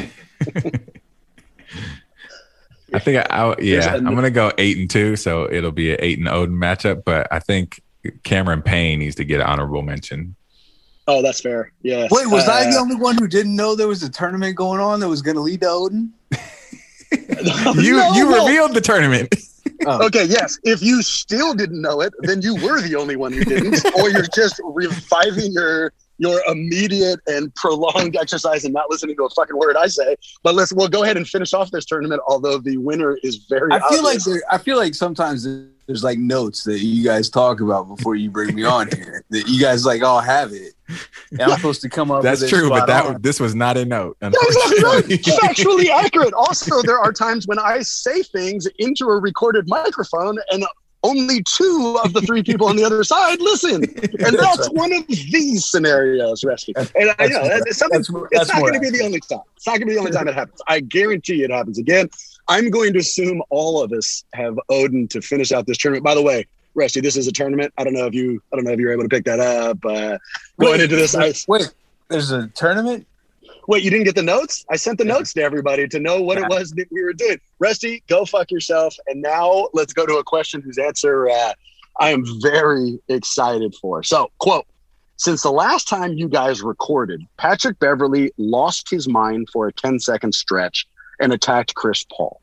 [2.93, 5.97] I think I, I yeah, I'm gonna go eight and two, so it'll be an
[5.99, 7.03] eight and Oden matchup.
[7.03, 7.82] But I think
[8.23, 10.36] Cameron Payne needs to get an honorable mention.
[11.08, 11.71] Oh, that's fair.
[11.82, 12.08] Yeah.
[12.12, 14.79] Wait, was I the Uh, only one who didn't know there was a tournament going
[14.79, 16.10] on that was going to lead to Oden?
[17.75, 18.45] You No, you no.
[18.45, 19.34] revealed the tournament.
[19.86, 20.58] Okay, yes.
[20.63, 24.10] If you still didn't know it, then you were the only one who didn't, or
[24.10, 25.91] you're just reviving your
[26.23, 30.15] your immediate and prolonged exercise and not listening to a fucking word I say.
[30.41, 32.21] But let's we'll go ahead and finish off this tournament.
[32.27, 33.71] Although the winner is very.
[33.71, 34.25] I feel like obvious.
[34.25, 35.45] there, I feel like sometimes
[35.86, 39.23] there's like notes that you guys talk about before you bring me on here.
[39.29, 40.73] That you guys like all have it.
[41.31, 42.23] And I'm supposed to come up.
[42.23, 43.21] That's with true, but that on.
[43.21, 44.17] this was not a note.
[44.19, 45.03] That's exactly right.
[45.03, 45.88] Unfortunately.
[45.88, 46.33] Factually accurate.
[46.33, 50.65] Also, there are times when I say things into a recorded microphone and
[51.04, 53.84] only two of the three people on the other side listen.
[54.26, 56.74] And that's one of these scenarios, Rescue.
[56.78, 59.39] And I know That's- it's, something, that's- it's not going to be the only time.
[59.56, 60.62] It's not going to be the only time it happens.
[60.68, 62.10] I guarantee it happens again.
[62.48, 66.04] I'm going to assume all of us have Oden to finish out this tournament.
[66.04, 67.74] By the way, Rusty, this is a tournament.
[67.78, 69.78] I don't know if you, I don't know if you're able to pick that up.
[69.86, 70.18] Uh,
[70.60, 71.74] going Wait, into this, I, Wait,
[72.10, 73.06] there's a tournament.
[73.67, 74.65] Wait, you didn't get the notes?
[74.69, 77.39] I sent the notes to everybody to know what it was that we were doing.
[77.60, 78.95] Rusty, go fuck yourself.
[79.08, 81.54] And now let's go to a question whose answer uh,
[81.99, 84.04] I am very excited for.
[84.04, 84.65] So, quote,
[85.15, 89.99] since the last time you guys recorded, Patrick Beverley lost his mind for a 10
[89.99, 90.86] second stretch
[91.21, 92.41] and attacked Chris Paul.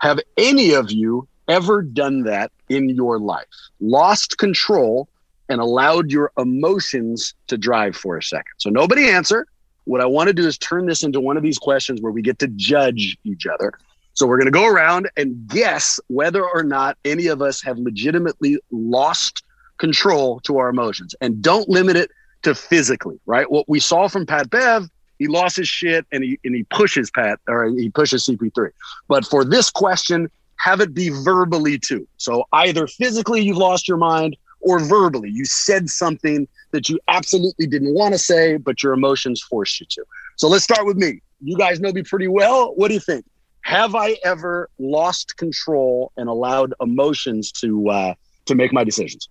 [0.00, 3.46] Have any of you ever done that in your life?
[3.80, 5.08] Lost control
[5.48, 8.54] and allowed your emotions to drive for a second.
[8.56, 9.46] So, nobody answer
[9.86, 12.20] what I want to do is turn this into one of these questions where we
[12.20, 13.72] get to judge each other.
[14.14, 17.78] So we're going to go around and guess whether or not any of us have
[17.78, 19.42] legitimately lost
[19.78, 21.14] control to our emotions.
[21.20, 22.10] And don't limit it
[22.42, 23.50] to physically, right?
[23.50, 27.10] What we saw from Pat Bev, he lost his shit and he and he pushes
[27.10, 28.70] Pat or he pushes CP3.
[29.08, 32.08] But for this question, have it be verbally too.
[32.16, 37.68] So either physically you've lost your mind or verbally you said something that you absolutely
[37.68, 40.04] didn't want to say, but your emotions forced you to.
[40.34, 41.20] So let's start with me.
[41.40, 42.74] You guys know me pretty well.
[42.74, 43.24] What do you think?
[43.60, 48.14] Have I ever lost control and allowed emotions to uh,
[48.46, 49.28] to make my decisions?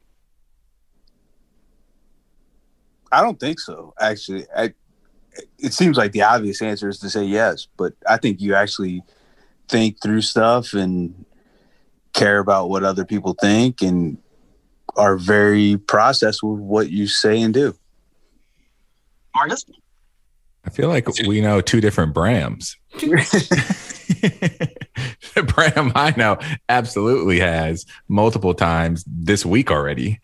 [3.12, 3.94] I don't think so.
[4.00, 4.74] Actually, I,
[5.60, 9.04] it seems like the obvious answer is to say yes, but I think you actually
[9.68, 11.26] think through stuff and
[12.14, 14.18] care about what other people think and
[14.98, 17.76] are very processed with what you say and do.
[19.36, 19.66] Marcus?
[20.66, 22.76] I feel like we know two different Brams.
[25.36, 30.20] the Bram I know absolutely has multiple times this week already.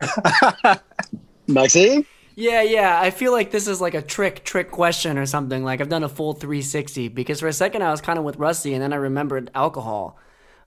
[1.48, 2.06] Maxine?
[2.36, 3.00] Yeah, yeah.
[3.00, 5.64] I feel like this is like a trick, trick question or something.
[5.64, 8.36] Like I've done a full 360 because for a second I was kind of with
[8.36, 10.18] Rusty, and then I remembered alcohol,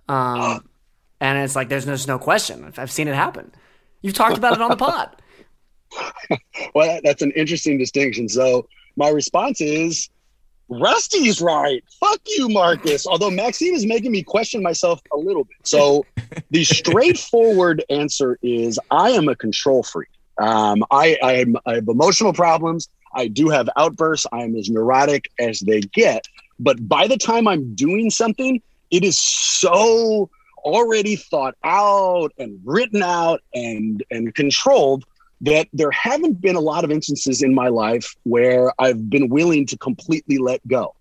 [0.10, 0.68] um,
[1.20, 2.72] and it's like there's just no question.
[2.78, 3.52] I've seen it happen.
[4.02, 5.16] You've talked about it on the pod.
[6.76, 8.30] Well, that's an interesting distinction.
[8.30, 10.10] So my response is
[10.70, 11.84] Rusty's right.
[12.00, 13.08] Fuck you, Marcus.
[13.08, 15.58] Although Maxine is making me question myself a little bit.
[15.64, 16.06] So
[16.52, 20.10] the straightforward answer is I am a control freak.
[20.38, 22.88] Um, I, I, am, I have emotional problems.
[23.14, 24.28] I do have outbursts.
[24.32, 26.28] I am as neurotic as they get.
[26.60, 30.30] But by the time I'm doing something, it is so
[30.64, 35.06] already thought out and written out and and controlled
[35.42, 39.66] that there haven't been a lot of instances in my life where I've been willing
[39.68, 40.96] to completely let go.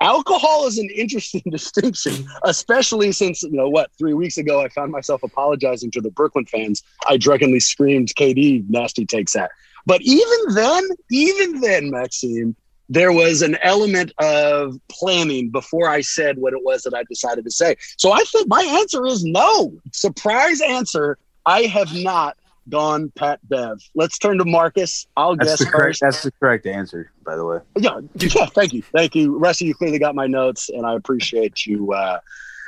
[0.00, 4.92] Alcohol is an interesting distinction, especially since, you know, what, three weeks ago, I found
[4.92, 6.82] myself apologizing to the Brooklyn fans.
[7.08, 9.50] I drunkenly screamed KD nasty takes that.
[9.86, 12.56] But even then, even then, Maxime,
[12.90, 17.44] there was an element of planning before I said what it was that I decided
[17.44, 17.76] to say.
[17.96, 19.72] So I think my answer is no.
[19.92, 21.16] Surprise answer.
[21.46, 22.36] I have not
[22.68, 23.78] gone Pat Bev.
[23.94, 25.06] Let's turn to Marcus.
[25.16, 25.76] I'll That's guess correct.
[25.76, 26.00] first.
[26.00, 27.58] That's the correct answer, by the way.
[27.78, 28.46] Yeah, yeah.
[28.46, 29.38] Thank you, thank you.
[29.38, 32.18] Rusty, you clearly got my notes, and I appreciate you uh,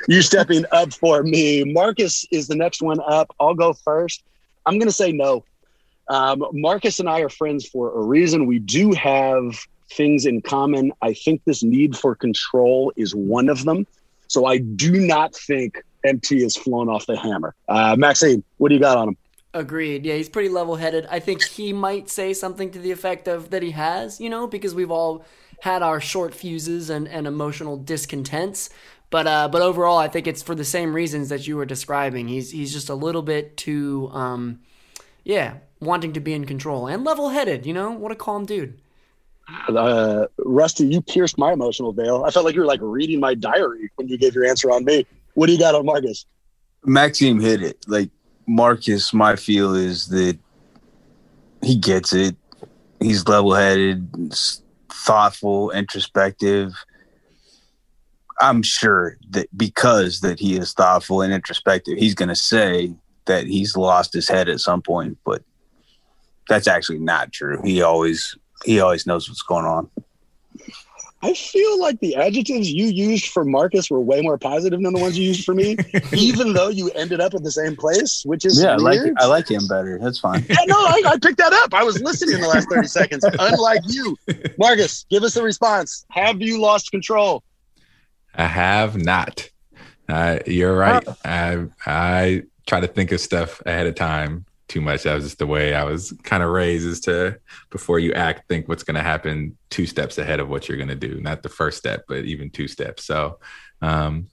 [0.07, 1.65] you stepping up for me.
[1.65, 3.35] Marcus is the next one up.
[3.41, 4.23] I'll go first.
[4.65, 5.43] I'm going to say no.
[6.09, 8.45] Um, Marcus and I are friends for a reason.
[8.45, 10.91] We do have things in common.
[11.01, 13.85] I think this need for control is one of them.
[14.27, 17.53] So I do not think MT has flown off the hammer.
[17.67, 19.17] Uh, Maxime, what do you got on him?
[19.53, 20.05] Agreed.
[20.05, 21.05] Yeah, he's pretty level headed.
[21.11, 24.47] I think he might say something to the effect of that he has, you know,
[24.47, 25.23] because we've all
[25.61, 28.69] had our short fuses and, and emotional discontents.
[29.11, 32.27] But uh, but overall, I think it's for the same reasons that you were describing.
[32.27, 34.61] He's he's just a little bit too, um,
[35.23, 37.67] yeah, wanting to be in control and level headed.
[37.67, 38.81] You know, what a calm dude.
[39.67, 42.23] Uh, Rusty, you pierced my emotional veil.
[42.23, 44.85] I felt like you were like reading my diary when you gave your answer on
[44.85, 45.05] me.
[45.33, 46.25] What do you got on Marcus?
[46.85, 47.77] Maxime hit it.
[47.87, 48.09] Like
[48.47, 50.37] Marcus, my feel is that
[51.61, 52.35] he gets it.
[52.99, 54.33] He's level headed,
[54.89, 56.73] thoughtful, introspective.
[58.39, 62.93] I'm sure that because that he is thoughtful and introspective, he's going to say
[63.25, 65.43] that he's lost his head at some point, but
[66.49, 67.61] that's actually not true.
[67.63, 69.89] He always he always knows what's going on.
[71.23, 74.99] I feel like the adjectives you used for Marcus were way more positive than the
[74.99, 75.77] ones you used for me,
[76.13, 78.99] even though you ended up at the same place, which is Yeah, I like.
[79.17, 79.97] I like him better.
[79.99, 80.45] That's fine.
[80.49, 81.73] yeah, no, I, I picked that up.
[81.73, 84.17] I was listening in the last 30 seconds, unlike you.
[84.57, 86.05] Marcus, give us a response.
[86.09, 87.41] Have you lost control?
[88.35, 89.49] I have not.
[90.09, 91.07] Uh, you're right.
[91.23, 95.03] I I try to think of stuff ahead of time too much.
[95.03, 97.37] That was just the way I was kind of raised is to
[97.69, 100.89] before you act, think what's going to happen two steps ahead of what you're going
[100.89, 101.19] to do.
[101.19, 103.05] Not the first step, but even two steps.
[103.05, 103.39] So
[103.81, 104.27] um,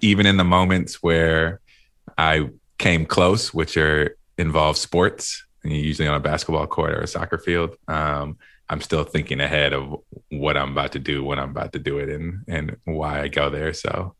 [0.00, 1.60] even in the moments where
[2.18, 7.06] I came close, which are involve sports, and usually on a basketball court or a
[7.06, 7.76] soccer field.
[7.88, 9.96] Um, I'm still thinking ahead of
[10.30, 13.28] what I'm about to do, when I'm about to do it, and and why I
[13.28, 13.72] go there.
[13.72, 14.14] So,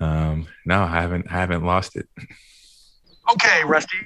[0.00, 2.08] um, no, I haven't I haven't lost it.
[3.32, 3.96] Okay, Rusty,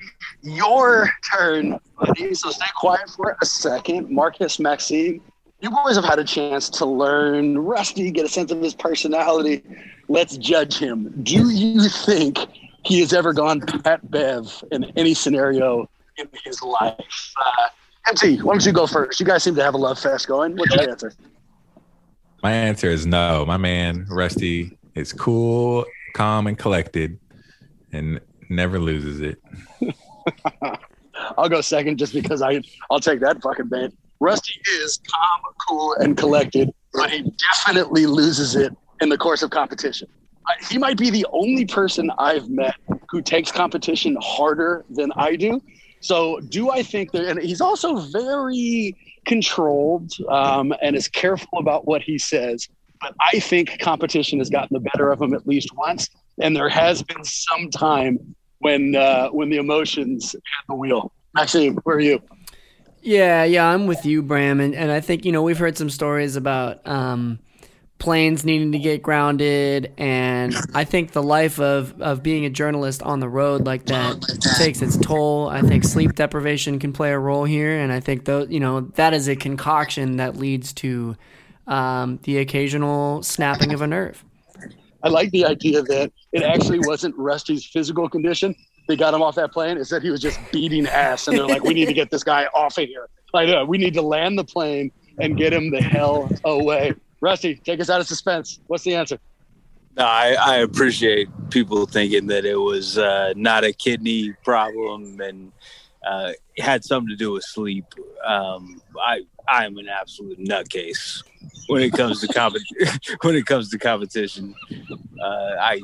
[0.42, 2.34] your turn, buddy.
[2.34, 4.10] So stay quiet for a second.
[4.10, 5.20] Marcus, Maxime,
[5.60, 9.62] you boys have had a chance to learn Rusty, get a sense of his personality.
[10.08, 11.12] Let's judge him.
[11.22, 12.38] Do you think
[12.84, 17.34] he has ever gone Pat Bev in any scenario in his life?
[17.38, 17.68] Uh,
[18.08, 19.20] MT, why don't you go first?
[19.20, 20.56] You guys seem to have a love fest going.
[20.56, 21.12] What's your answer?
[22.42, 23.44] My answer is no.
[23.44, 27.18] My man Rusty is cool, calm, and collected,
[27.92, 28.18] and
[28.50, 29.38] never loses it.
[31.38, 32.60] I'll go second just because I
[32.90, 33.92] I'll take that fucking bait.
[34.20, 39.50] Rusty is calm, cool, and collected, but he definitely loses it in the course of
[39.50, 40.08] competition.
[40.68, 42.74] He might be the only person I've met
[43.08, 45.60] who takes competition harder than I do.
[46.00, 47.24] So, do I think that?
[47.24, 52.68] And he's also very controlled um, and is careful about what he says.
[53.00, 56.10] But I think competition has gotten the better of him at least once,
[56.40, 61.12] and there has been some time when uh, when the emotions had the wheel.
[61.34, 62.22] Maxime, where are you?
[63.02, 65.90] Yeah, yeah, I'm with you, Bram, and, and I think you know we've heard some
[65.90, 67.38] stories about um,
[67.98, 73.02] planes needing to get grounded, and I think the life of of being a journalist
[73.02, 74.20] on the road like that
[74.58, 75.48] takes its toll.
[75.48, 78.80] I think sleep deprivation can play a role here, and I think though you know
[78.96, 81.16] that is a concoction that leads to
[81.66, 84.24] um, the occasional snapping of a nerve.
[85.02, 88.54] I like the idea that it actually wasn't Rusty's physical condition.
[88.88, 89.78] They got him off that plane.
[89.78, 92.24] It said he was just beating ass, and they're like, "We need to get this
[92.24, 93.08] guy off of here.
[93.32, 97.56] Like, uh, we need to land the plane and get him the hell away." Rusty,
[97.56, 98.60] take us out of suspense.
[98.66, 99.18] What's the answer?
[99.96, 105.52] No, I, I appreciate people thinking that it was uh, not a kidney problem and
[106.06, 107.84] uh, had something to do with sleep.
[108.24, 111.22] Um, I I am an absolute nutcase
[111.68, 112.56] when it comes to comp-
[113.22, 114.54] when it comes to competition.
[115.22, 115.80] Uh, I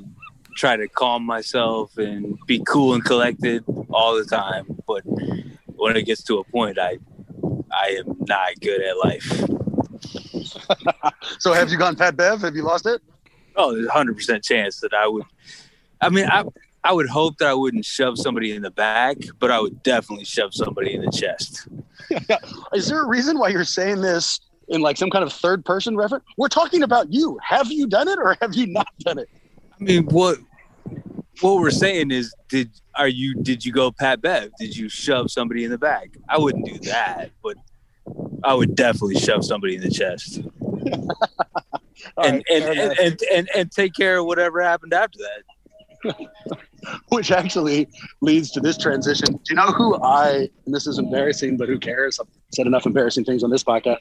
[0.56, 5.02] try to calm myself and be cool and collected all the time, but
[5.76, 6.98] when it gets to a point, I
[7.72, 9.44] I am not good at life.
[11.38, 12.40] So, have you gone Pat Bev?
[12.40, 13.02] Have you lost it?
[13.56, 15.24] Oh, there's a hundred percent chance that I would.
[16.00, 16.44] I mean, I
[16.84, 20.24] I would hope that I wouldn't shove somebody in the back, but I would definitely
[20.24, 21.68] shove somebody in the chest.
[22.72, 25.96] Is there a reason why you're saying this in like some kind of third person
[25.96, 26.24] reference?
[26.36, 27.38] We're talking about you.
[27.42, 29.28] Have you done it or have you not done it?
[29.78, 30.38] I mean, what
[31.40, 34.50] what we're saying is, did are you did you go Pat Bev?
[34.58, 36.10] Did you shove somebody in the back?
[36.28, 37.56] I wouldn't do that, but
[38.44, 40.38] I would definitely shove somebody in the chest.
[40.62, 41.08] and,
[42.16, 46.16] right, and, and, and, and and take care of whatever happened after that.
[47.08, 47.88] Which actually
[48.20, 49.32] leads to this transition.
[49.32, 52.20] Do you know who I, and this is embarrassing, but who cares?
[52.20, 53.98] I've said enough embarrassing things on this podcast.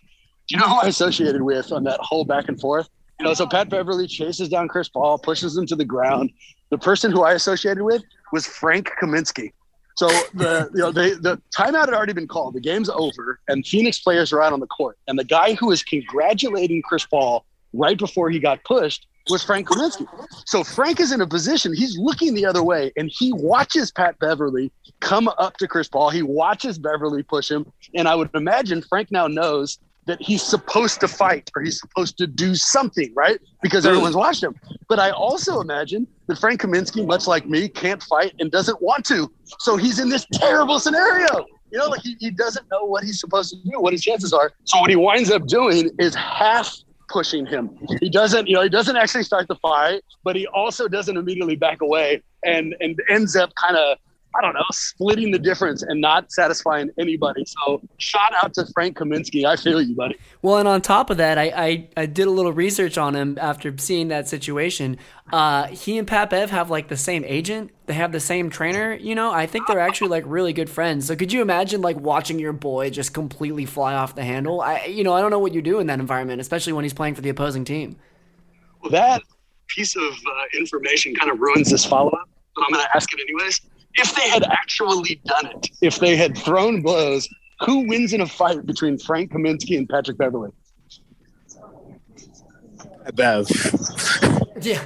[0.47, 2.89] Do you know who I associated with on that whole back and forth?
[3.19, 6.31] You know, so Pat Beverley chases down Chris Paul, pushes him to the ground.
[6.69, 9.53] The person who I associated with was Frank Kaminsky.
[9.95, 12.53] So the you know they, the timeout had already been called.
[12.53, 14.97] The game's over, and Phoenix players are out on the court.
[15.07, 19.67] And the guy who was congratulating Chris Paul right before he got pushed was Frank
[19.67, 20.07] Kaminsky.
[20.45, 24.19] So Frank is in a position, he's looking the other way, and he watches Pat
[24.19, 26.09] Beverley come up to Chris Paul.
[26.09, 27.71] He watches Beverley push him.
[27.95, 32.17] And I would imagine Frank now knows that he's supposed to fight or he's supposed
[32.17, 33.39] to do something, right?
[33.61, 34.55] Because everyone's watched him.
[34.87, 39.05] But I also imagine that Frank Kaminsky, much like me, can't fight and doesn't want
[39.07, 39.31] to.
[39.59, 41.45] So he's in this terrible scenario.
[41.71, 44.31] You know, like he, he doesn't know what he's supposed to do, what his chances
[44.31, 44.53] are.
[44.65, 46.75] So what he winds up doing is half
[47.09, 47.69] pushing him.
[47.99, 51.55] He doesn't, you know, he doesn't actually start the fight, but he also doesn't immediately
[51.55, 53.97] back away and and ends up kind of
[54.37, 57.45] I don't know, splitting the difference and not satisfying anybody.
[57.45, 59.45] So shout out to Frank Kaminsky.
[59.45, 60.17] I feel you, buddy.
[60.41, 63.37] Well, and on top of that, I, I, I did a little research on him
[63.39, 64.97] after seeing that situation.
[65.31, 67.71] Uh, he and Pat Bev have like the same agent.
[67.85, 68.93] They have the same trainer.
[68.93, 71.07] You know, I think they're actually like really good friends.
[71.07, 74.61] So could you imagine like watching your boy just completely fly off the handle?
[74.61, 76.93] I, you know, I don't know what you do in that environment, especially when he's
[76.93, 77.95] playing for the opposing team.
[78.81, 79.21] Well, that
[79.67, 83.11] piece of uh, information kind of ruins this follow up, but I'm going to ask
[83.13, 83.61] it anyways.
[83.97, 87.27] If they had actually done it, if they had thrown blows,
[87.61, 90.51] who wins in a fight between Frank Kaminsky and Patrick Beverley?
[93.13, 93.47] Bev.
[94.61, 94.83] Yeah.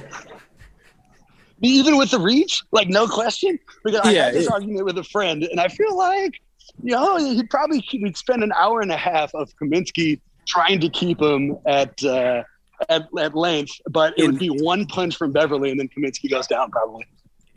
[1.62, 3.58] Even with the reach, like no question.
[3.84, 6.40] Because I Yeah, had this it- argument with a friend, and I feel like,
[6.82, 10.88] you know, he'd probably we'd spend an hour and a half of Kaminsky trying to
[10.88, 12.42] keep him at uh,
[12.88, 16.46] at, at length, but it would be one punch from Beverley, and then Kaminsky goes
[16.46, 17.06] down probably.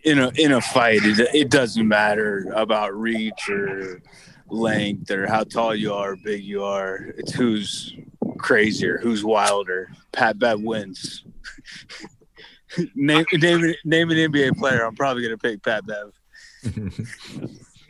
[0.03, 4.01] In a in a fight, it, it doesn't matter about reach or
[4.49, 7.13] length or how tall you are, big you are.
[7.17, 7.95] It's who's
[8.37, 9.89] crazier, who's wilder.
[10.11, 11.23] Pat Bev wins.
[12.95, 14.85] name name name an NBA player.
[14.85, 16.11] I'm probably gonna pick Pat Bev.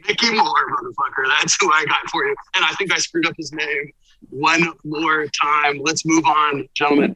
[0.07, 1.27] Mickey Moore, motherfucker.
[1.39, 2.35] That's who I got for you.
[2.55, 3.91] And I think I screwed up his name
[4.29, 5.79] one more time.
[5.81, 7.15] Let's move on, gentlemen.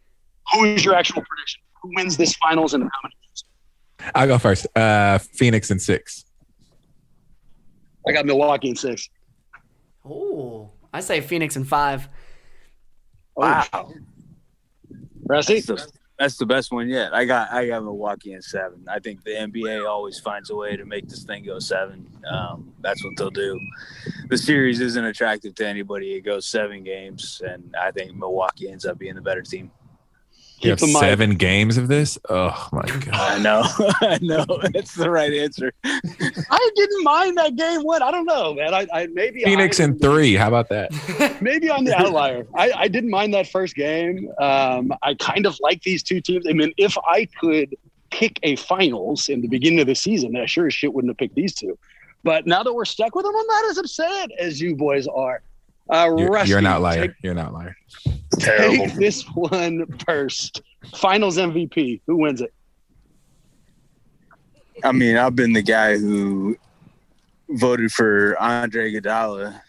[0.54, 1.62] Who is your actual prediction?
[1.82, 3.16] Who wins this finals and how many?
[4.00, 4.12] Games?
[4.16, 4.68] I'll go first.
[4.76, 6.26] Uh, Phoenix and six.
[8.08, 9.10] I got Milwaukee in six.
[10.06, 12.08] Oh, I say Phoenix in five.
[13.36, 13.92] Wow.
[15.26, 15.56] Rusty?
[15.56, 17.14] That's the, that's the best one yet.
[17.14, 18.86] I got I got Milwaukee in seven.
[18.90, 22.08] I think the NBA always finds a way to make this thing go seven.
[22.30, 23.60] Um, that's what they'll do.
[24.30, 26.16] The series isn't attractive to anybody.
[26.16, 29.72] It goes seven games, and I think Milwaukee ends up being the better team.
[30.60, 32.18] You have in mind- seven games of this.
[32.30, 33.14] Oh my god!
[33.14, 33.64] I know,
[34.02, 34.46] I know.
[34.74, 35.72] That's the right answer.
[35.84, 37.82] I didn't mind that game.
[37.82, 38.02] What?
[38.02, 38.74] I don't know, man.
[38.74, 40.34] I, I maybe Phoenix I, and three.
[40.34, 40.92] How about that?
[41.42, 42.48] maybe I'm the outlier.
[42.56, 44.32] I, I didn't mind that first game.
[44.40, 46.48] Um, I kind of like these two teams.
[46.48, 47.76] I mean, if I could
[48.10, 51.18] pick a finals in the beginning of the season, I sure as shit wouldn't have
[51.18, 51.78] picked these two.
[52.24, 55.42] But now that we're stuck with them, I'm not as upset as you boys are.
[55.90, 57.08] Uh, You're, Rusty, you're an outlier.
[57.08, 57.76] Take, You're an outlier.
[58.40, 60.62] take this one first.
[60.96, 62.02] Finals MVP.
[62.08, 62.54] Who wins it?
[64.84, 66.58] I mean, I've been the guy who
[67.50, 69.62] voted for Andre Iguodala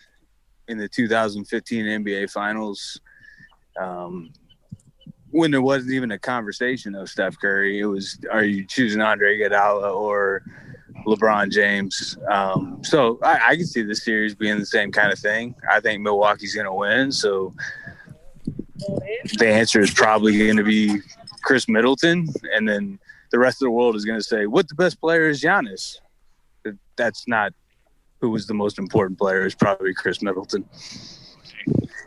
[0.67, 3.01] in the 2015 NBA Finals.
[3.81, 4.33] Um,
[5.31, 9.39] when there wasn't even a conversation of Steph Curry, it was, are you choosing Andre
[9.39, 10.43] Iguodala or
[11.07, 12.17] LeBron James?
[12.31, 15.55] Um, so I, I can see the series being the same kind of thing.
[15.71, 17.13] I think Milwaukee's going to win.
[17.13, 17.55] So
[19.39, 21.01] the answer is probably going to be
[21.43, 22.99] Khris Middleton, and then
[23.31, 25.97] the rest of the world is going to say, "What the best player is Giannis."
[26.97, 27.53] That's not
[28.21, 29.47] who was the most important player.
[29.47, 30.65] Is probably Khris Middleton.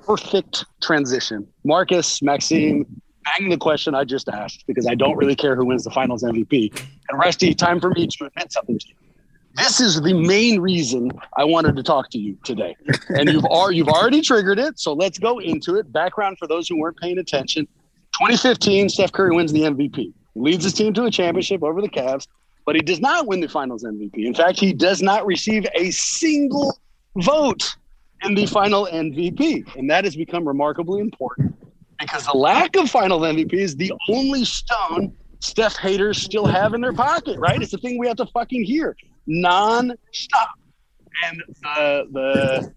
[0.05, 1.47] Perfect transition.
[1.63, 5.83] Marcus, Maxime, bang the question I just asked because I don't really care who wins
[5.83, 6.77] the finals MVP.
[7.09, 8.95] And Rusty, time for me to admit something to you.
[9.55, 12.75] This is the main reason I wanted to talk to you today.
[13.09, 15.91] And you've al- you've already triggered it, so let's go into it.
[15.91, 17.65] Background for those who weren't paying attention.
[18.13, 20.13] 2015, Steph Curry wins the MVP.
[20.35, 22.27] Leads his team to a championship over the Cavs.
[22.65, 24.25] but he does not win the finals MVP.
[24.25, 26.77] In fact, he does not receive a single
[27.17, 27.75] vote
[28.23, 29.75] in the final MVP.
[29.75, 31.55] And that has become remarkably important
[32.01, 36.81] because the lack of final MVP is the only stone Steph haters still have in
[36.81, 37.61] their pocket, right?
[37.61, 38.95] It's the thing we have to fucking hear
[39.25, 40.49] non-stop.
[41.25, 42.73] And uh, the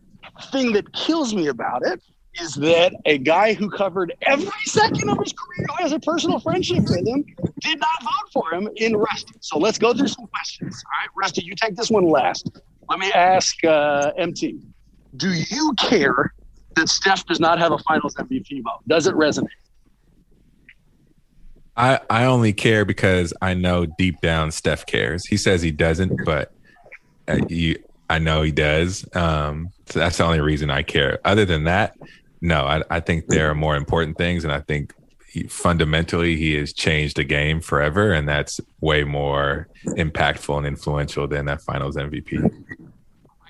[0.50, 2.02] thing that kills me about it
[2.40, 6.40] is that a guy who covered every second of his career, who has a personal
[6.40, 7.24] friendship with him,
[7.60, 9.34] did not vote for him in Rusty.
[9.40, 10.82] So let's go through some questions.
[10.86, 12.50] All right, Rusty, you take this one last.
[12.88, 14.58] Let me ask uh, MT
[15.16, 16.34] Do you care
[16.76, 18.80] that Steph does not have a finals MVP vote?
[18.86, 19.48] Does it resonate?
[21.76, 25.26] I, I only care because I know deep down Steph cares.
[25.26, 26.52] He says he doesn't, but
[27.26, 29.04] uh, you, I know he does.
[29.14, 31.18] Um, so that's the only reason I care.
[31.24, 31.96] Other than that,
[32.40, 34.94] no, I, I think there are more important things, and I think
[35.28, 41.26] he, fundamentally he has changed the game forever, and that's way more impactful and influential
[41.26, 42.38] than that Finals MVP.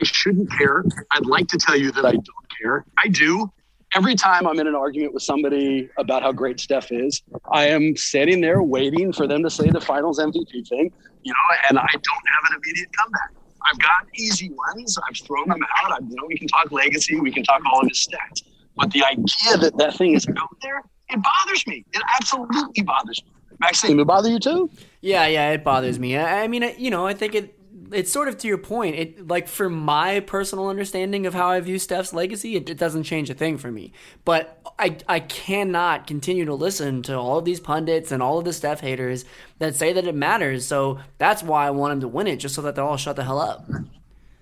[0.00, 0.84] I shouldn't care.
[1.12, 2.84] I'd like to tell you that I don't care.
[2.98, 3.50] I do.
[3.94, 7.96] Every time I'm in an argument with somebody about how great Steph is, I am
[7.96, 10.90] sitting there waiting for them to say the finals MVP thing,
[11.22, 13.30] you know, and I don't have an immediate comeback.
[13.70, 14.98] I've got easy ones.
[15.08, 15.92] I've thrown them out.
[15.92, 17.20] I, you know, we can talk legacy.
[17.20, 18.42] We can talk all of his stats.
[18.76, 21.84] But the idea that that thing is out there, it bothers me.
[21.92, 23.30] It absolutely bothers me.
[23.60, 24.68] Maxime, it bother you too?
[25.00, 26.16] Yeah, yeah, it bothers me.
[26.16, 27.53] I, I mean, you know, I think it
[27.94, 28.96] it's sort of to your point.
[28.96, 33.04] It like for my personal understanding of how I view Steph's legacy, it, it, doesn't
[33.04, 33.92] change a thing for me.
[34.24, 38.44] But I I cannot continue to listen to all of these pundits and all of
[38.44, 39.24] the Steph haters
[39.58, 40.66] that say that it matters.
[40.66, 43.16] So that's why I want him to win it, just so that they all shut
[43.16, 43.66] the hell up.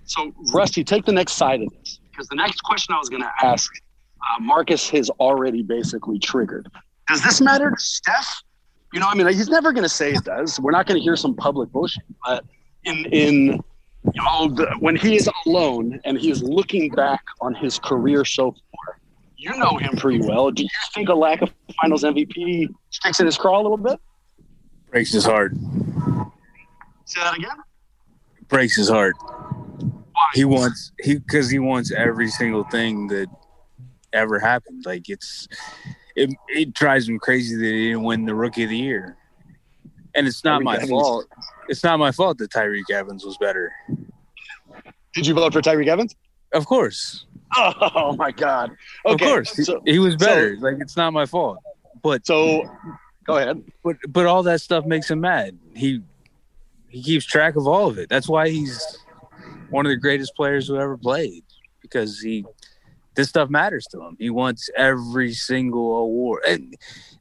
[0.04, 3.22] So Rusty, take the next side of this because the next question I was going
[3.22, 3.72] to ask
[4.22, 6.68] uh, Marcus has already basically triggered.
[7.08, 8.42] Does this matter to Steph?
[8.92, 10.60] You know, I mean, he's never going to say it does.
[10.60, 12.04] We're not going to hear some public bullshit.
[12.24, 12.44] But
[12.84, 13.60] in in
[14.04, 18.52] know, the, when he is alone and he is looking back on his career so
[18.52, 18.98] far,
[19.36, 20.50] you know him pretty well.
[20.50, 23.98] Do you think a lack of Finals MVP sticks in his craw a little bit?
[24.90, 25.52] Breaks his heart.
[27.06, 27.56] Say that again.
[28.48, 29.14] Breaks his heart.
[29.20, 30.28] Why?
[30.34, 33.28] He wants he because he wants every single thing that
[34.12, 34.84] ever happened.
[34.84, 35.48] Like it's
[36.14, 39.16] it it drives him crazy that he didn't win the rookie of the year.
[40.14, 40.90] And it's not Tyreke my Evans.
[40.90, 41.26] fault.
[41.68, 43.72] It's not my fault that Tyreke Evans was better.
[45.14, 46.14] Did you vote for Tyreke Evans?
[46.52, 47.26] Of course.
[47.54, 48.70] Oh my God.
[49.04, 49.12] Okay.
[49.12, 49.66] Of course.
[49.66, 50.56] So, he was better.
[50.56, 51.58] So, like it's not my fault.
[52.02, 52.64] But so
[53.24, 53.62] go ahead.
[53.84, 55.58] But but all that stuff makes him mad.
[55.74, 56.02] He
[56.88, 58.08] he keeps track of all of it.
[58.08, 58.82] That's why he's
[59.68, 61.44] one of the greatest players who ever played
[61.80, 62.44] because he
[63.14, 64.16] this stuff matters to him.
[64.18, 66.42] He wants every single award.
[66.46, 66.76] And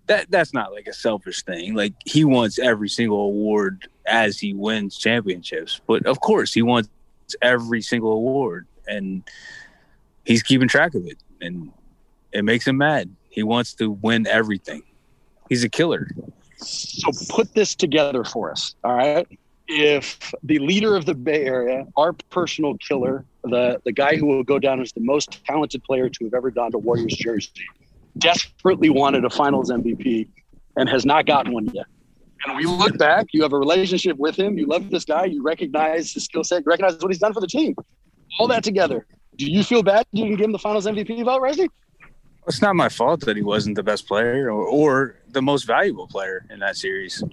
[0.08, 1.74] that that's not like a selfish thing.
[1.76, 5.82] Like he wants every single award as he wins championships.
[5.86, 6.90] But of course, he wants
[7.42, 9.24] every single award and
[10.26, 11.72] he's keeping track of it and
[12.32, 13.14] it makes him mad.
[13.30, 14.84] He wants to win everything.
[15.50, 16.10] He's a killer.
[16.58, 18.76] So put this together for us.
[18.84, 19.28] All right
[19.72, 24.44] if the leader of the Bay Area, our personal killer, the, the guy who will
[24.44, 27.66] go down as the most talented player to have ever donned a Warriors jersey,
[28.18, 30.28] desperately wanted a finals MVP
[30.76, 31.86] and has not gotten one yet.
[32.46, 35.44] And we look back, you have a relationship with him, you love this guy, you
[35.44, 37.76] recognize his skill set, you recognize what he's done for the team.
[38.40, 39.06] All that together.
[39.38, 41.70] Do you feel bad you didn't give him the finals MVP vote, Rusty?
[42.48, 46.08] It's not my fault that he wasn't the best player or, or the most valuable
[46.08, 47.24] player in that series.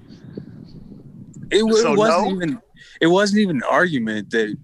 [1.51, 2.34] It, so wasn't no?
[2.34, 2.62] even.
[3.01, 4.57] It wasn't even an argument that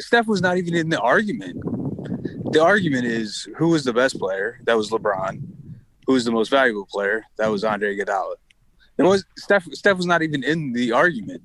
[0.00, 1.60] Steph was not even in the argument.
[2.52, 4.58] The argument is who was the best player?
[4.64, 5.42] That was LeBron.
[6.06, 7.24] Who was the most valuable player?
[7.36, 8.34] That was Andre Iguodala.
[8.98, 9.64] It was Steph.
[9.72, 11.42] Steph was not even in the argument.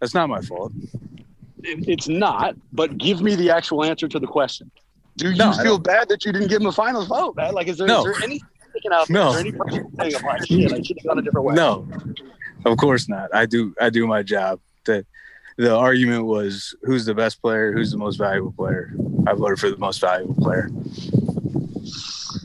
[0.00, 0.72] That's not my fault.
[1.62, 2.56] It, it's not.
[2.72, 4.70] But give me the actual answer to the question.
[5.16, 7.36] Do you no, feel bad that you didn't give him a final vote?
[7.36, 7.54] Man?
[7.54, 8.04] Like, is there, no.
[8.04, 8.48] is there anything
[8.92, 9.08] out?
[9.08, 9.28] No.
[9.28, 11.54] Is there any person saying, I'm like, shit, I should have gone a different way?
[11.54, 11.88] No,
[12.64, 13.34] of course not.
[13.34, 13.74] I do.
[13.80, 14.60] I do my job.
[14.84, 15.04] The
[15.56, 18.92] the argument was who's the best player, who's the most valuable player.
[19.26, 20.68] I voted for the most valuable player.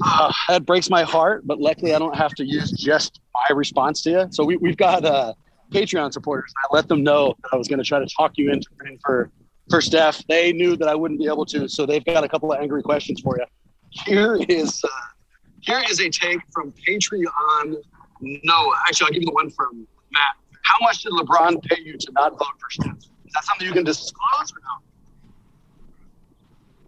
[0.04, 4.02] Uh, that breaks my heart, but luckily I don't have to use just my response
[4.04, 4.28] to you.
[4.32, 5.34] So we, we've got uh,
[5.72, 6.54] Patreon supporters.
[6.64, 9.00] I let them know that I was going to try to talk you into running
[9.04, 9.32] for
[9.70, 10.26] for Steph.
[10.28, 12.82] They knew that I wouldn't be able to, so they've got a couple of angry
[12.82, 13.46] questions for you.
[14.06, 14.88] Here is uh,
[15.62, 17.76] here is a take from Patreon
[18.22, 18.76] Noah.
[18.88, 22.12] Actually, I'll give you the one from Matt, how much did LeBron pay you to
[22.14, 22.98] not vote for Steph?
[22.98, 24.90] Is that something you can disclose or no?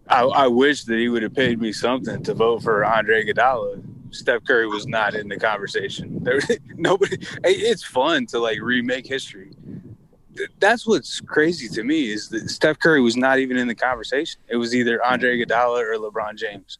[0.08, 3.84] I, I wish that he would have paid me something to vote for Andre Iguodala.
[4.12, 6.20] Steph Curry was not in the conversation.
[6.24, 6.40] There,
[6.76, 7.18] nobody.
[7.44, 9.52] It's fun to like remake history.
[10.60, 14.42] that's what's crazy to me is that Steph Curry was not even in the conversation.
[14.50, 16.80] It was either Andre Iguodala or LeBron James.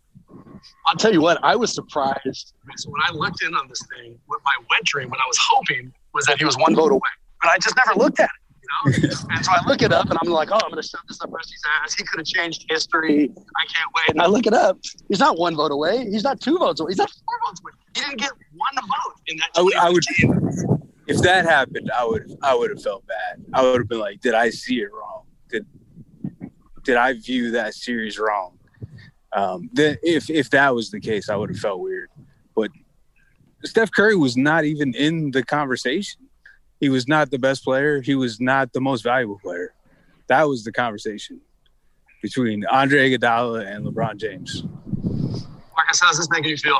[0.88, 2.54] I'll tell you what, I was surprised.
[2.78, 5.38] So when I looked in on this thing, what my wet dream, what I was
[5.40, 7.10] hoping was that he was one vote away,
[7.42, 8.56] but I just never looked at it.
[8.62, 9.26] You know?
[9.32, 11.20] and so I look it up, and I'm like, oh, I'm going to shove this
[11.22, 11.94] up Rusty's ass.
[11.94, 13.32] He could have changed history.
[13.36, 14.10] I can't wait.
[14.10, 14.78] And I look it up.
[15.10, 16.06] He's not one vote away.
[16.10, 16.92] He's not two votes away.
[16.92, 17.72] He's not four votes away.
[17.96, 19.50] He didn't get one vote in that.
[19.56, 20.04] I would, I would
[21.08, 23.44] if that happened, I would I would have felt bad.
[23.54, 25.24] I would have been like, did I see it wrong?
[25.50, 25.66] Did
[26.84, 28.58] did I view that series wrong?
[29.34, 32.01] Um, then if if that was the case, I would have felt weird.
[33.62, 36.22] But Steph Curry was not even in the conversation.
[36.80, 38.02] He was not the best player.
[38.02, 39.74] He was not the most valuable player.
[40.28, 41.40] That was the conversation
[42.24, 44.64] between Andre Iguodala and LeBron James.
[45.76, 46.80] Marcus, how's this making you feel?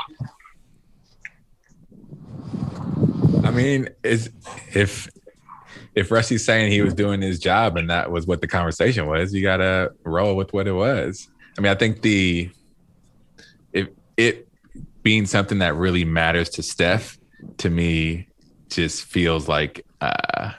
[3.44, 4.30] I mean, is
[4.74, 5.08] if
[5.94, 9.34] if Rusty's saying he was doing his job and that was what the conversation was,
[9.34, 11.28] you gotta roll with what it was.
[11.58, 12.50] I mean, I think the
[13.72, 14.48] if it
[15.02, 17.18] being something that really matters to Steph,
[17.58, 18.28] to me,
[18.68, 20.52] just feels like uh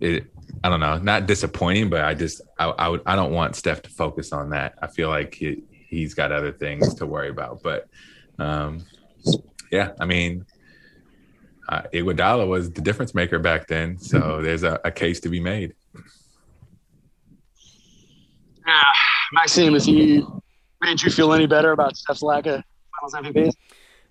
[0.00, 0.26] it
[0.62, 3.82] I don't know, not disappointing, but I just I I, would, I don't want Steph
[3.82, 4.74] to focus on that.
[4.80, 7.62] I feel like he he's got other things to worry about.
[7.62, 7.88] But
[8.38, 8.84] um
[9.70, 10.44] yeah, I mean,
[11.68, 13.98] uh, Iguodala was the difference maker back then.
[13.98, 14.42] So mm-hmm.
[14.42, 15.74] there's a, a, case to be made.
[18.66, 18.82] Yeah,
[19.32, 20.24] Maxime, has he
[20.80, 22.64] made you feel any better about Steph's lack of
[23.00, 23.52] Finals MVP?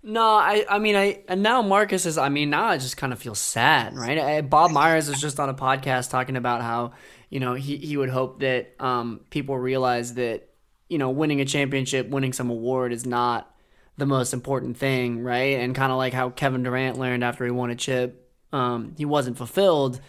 [0.02, 3.12] No, I, I mean, I, and now Marcus is, I mean, now I just kind
[3.12, 4.18] of feel sad, right?
[4.18, 6.94] I, Bob Myers was just on a podcast talking about how,
[7.30, 10.48] you know, he, he would hope that um, people realize that,
[10.88, 13.54] you know, winning a championship, winning some award is not
[13.98, 15.60] the most important thing, right?
[15.60, 19.04] And kind of like how Kevin Durant learned after he won a chip, um, he
[19.04, 20.00] wasn't fulfilled.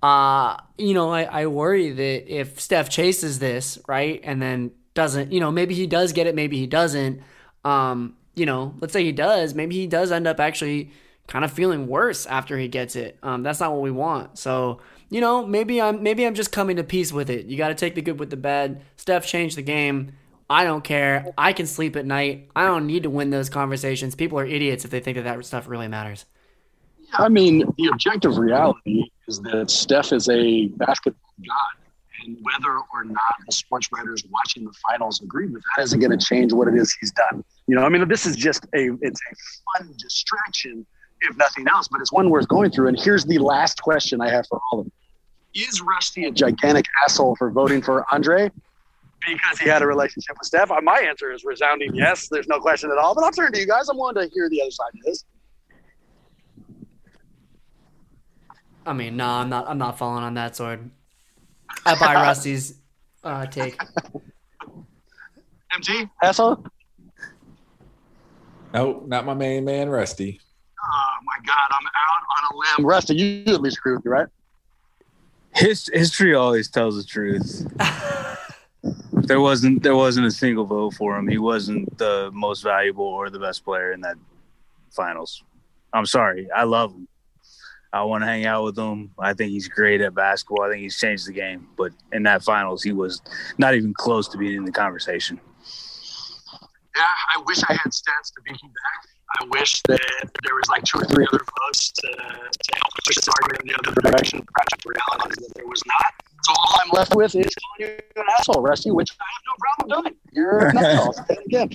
[0.00, 5.32] Uh, you know, I, I worry that if Steph chases this, right, and then doesn't,
[5.32, 7.20] you know, maybe he does get it, maybe he doesn't.
[7.64, 10.90] Um, you know, let's say he does, maybe he does end up actually
[11.26, 13.18] kind of feeling worse after he gets it.
[13.22, 14.38] Um, that's not what we want.
[14.38, 17.46] So, you know, maybe I'm maybe I'm just coming to peace with it.
[17.46, 18.82] You got to take the good with the bad.
[18.96, 20.12] Steph changed the game.
[20.50, 21.32] I don't care.
[21.38, 22.50] I can sleep at night.
[22.54, 24.14] I don't need to win those conversations.
[24.14, 26.26] People are idiots if they think that that stuff really matters.
[27.14, 31.84] I mean, the objective reality is that Steph is a basketball god.
[32.24, 36.16] And whether or not the sports writers watching the finals agree with that isn't going
[36.16, 37.44] to change what it is he's done.
[37.66, 40.86] You know, I mean, this is just a it's a fun distraction,
[41.22, 42.88] if nothing else, but it's one worth going through.
[42.88, 44.86] And here's the last question I have for all of
[45.52, 48.50] you: Is Rusty a gigantic asshole for voting for Andre?
[49.26, 50.70] because he had a relationship with Steph?
[50.70, 52.28] Uh, my answer is resounding yes.
[52.28, 53.14] There's no question at all.
[53.14, 53.88] But I'll turn to you guys.
[53.88, 55.24] I'm willing to hear the other side of this.
[58.86, 59.68] I mean, no, I'm not.
[59.68, 60.90] I'm not falling on that sword.
[61.86, 62.74] I buy Rusty's
[63.22, 63.78] uh, take.
[65.72, 66.64] MG asshole.
[68.74, 70.40] No, not my main man, Rusty.
[70.82, 72.86] Oh my God, I'm out on a limb.
[72.86, 74.26] Rusty, you at least agree with me, right?
[75.54, 77.64] His, history always tells the truth.
[79.12, 81.28] there wasn't there wasn't a single vote for him.
[81.28, 84.16] He wasn't the most valuable or the best player in that
[84.90, 85.44] finals.
[85.92, 86.48] I'm sorry.
[86.50, 87.06] I love him.
[87.92, 89.12] I want to hang out with him.
[89.20, 90.64] I think he's great at basketball.
[90.64, 91.68] I think he's changed the game.
[91.76, 93.22] But in that finals, he was
[93.56, 95.38] not even close to being in the conversation.
[96.96, 97.02] Yeah,
[97.36, 99.08] I wish I had stats to beat him back.
[99.40, 100.00] I wish that
[100.44, 103.68] there was like two or three other votes to, to help push this argument in
[103.68, 104.38] the other direction.
[104.40, 106.04] The practical reality is that there was not.
[106.44, 109.54] So all I'm left with is calling you an asshole, Rusty, which I have no
[109.86, 110.14] problem doing.
[110.32, 111.14] You're an asshole.
[111.46, 111.70] again.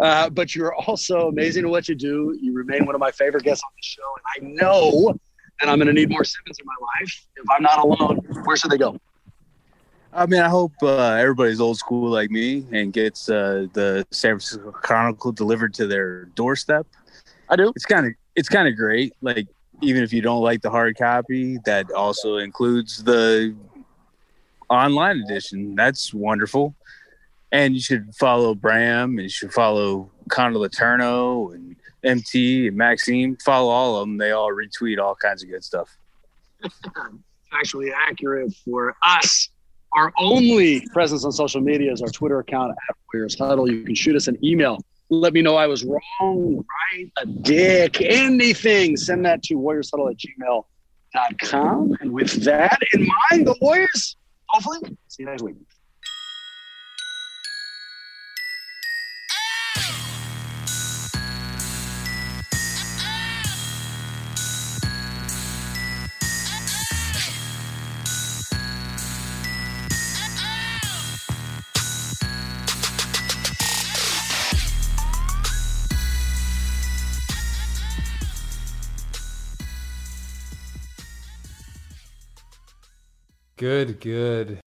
[0.00, 2.36] Uh, but you're also amazing at what you do.
[2.40, 4.02] You remain one of my favorite guests on the show.
[4.34, 5.12] And I know
[5.60, 7.26] that I'm going to need more Simmons in my life.
[7.36, 8.98] If I'm not alone, where should they go?
[10.14, 14.32] I mean, I hope uh, everybody's old school like me and gets uh, the San
[14.32, 16.86] Francisco Chronicle delivered to their doorstep.
[17.48, 17.72] I do.
[17.74, 19.12] It's kind of it's kind of great.
[19.22, 19.48] Like
[19.82, 23.56] even if you don't like the hard copy, that also includes the
[24.70, 25.74] online edition.
[25.74, 26.76] That's wonderful.
[27.50, 33.36] And you should follow Bram and you should follow Connor Letourneau and MT and Maxime.
[33.44, 34.18] Follow all of them.
[34.18, 35.88] They all retweet all kinds of good stuff.
[37.52, 39.48] Actually accurate for us.
[39.96, 43.70] Our only presence on social media is our Twitter account at Warriors Huddle.
[43.70, 44.78] You can shoot us an email.
[45.10, 48.96] Let me know I was wrong, right, a dick, anything.
[48.96, 51.96] Send that to warriorshuddle at gmail.com.
[52.00, 54.16] And with that in mind, the Warriors
[54.48, 55.56] hopefully, see you next week.
[83.64, 84.60] Good, good.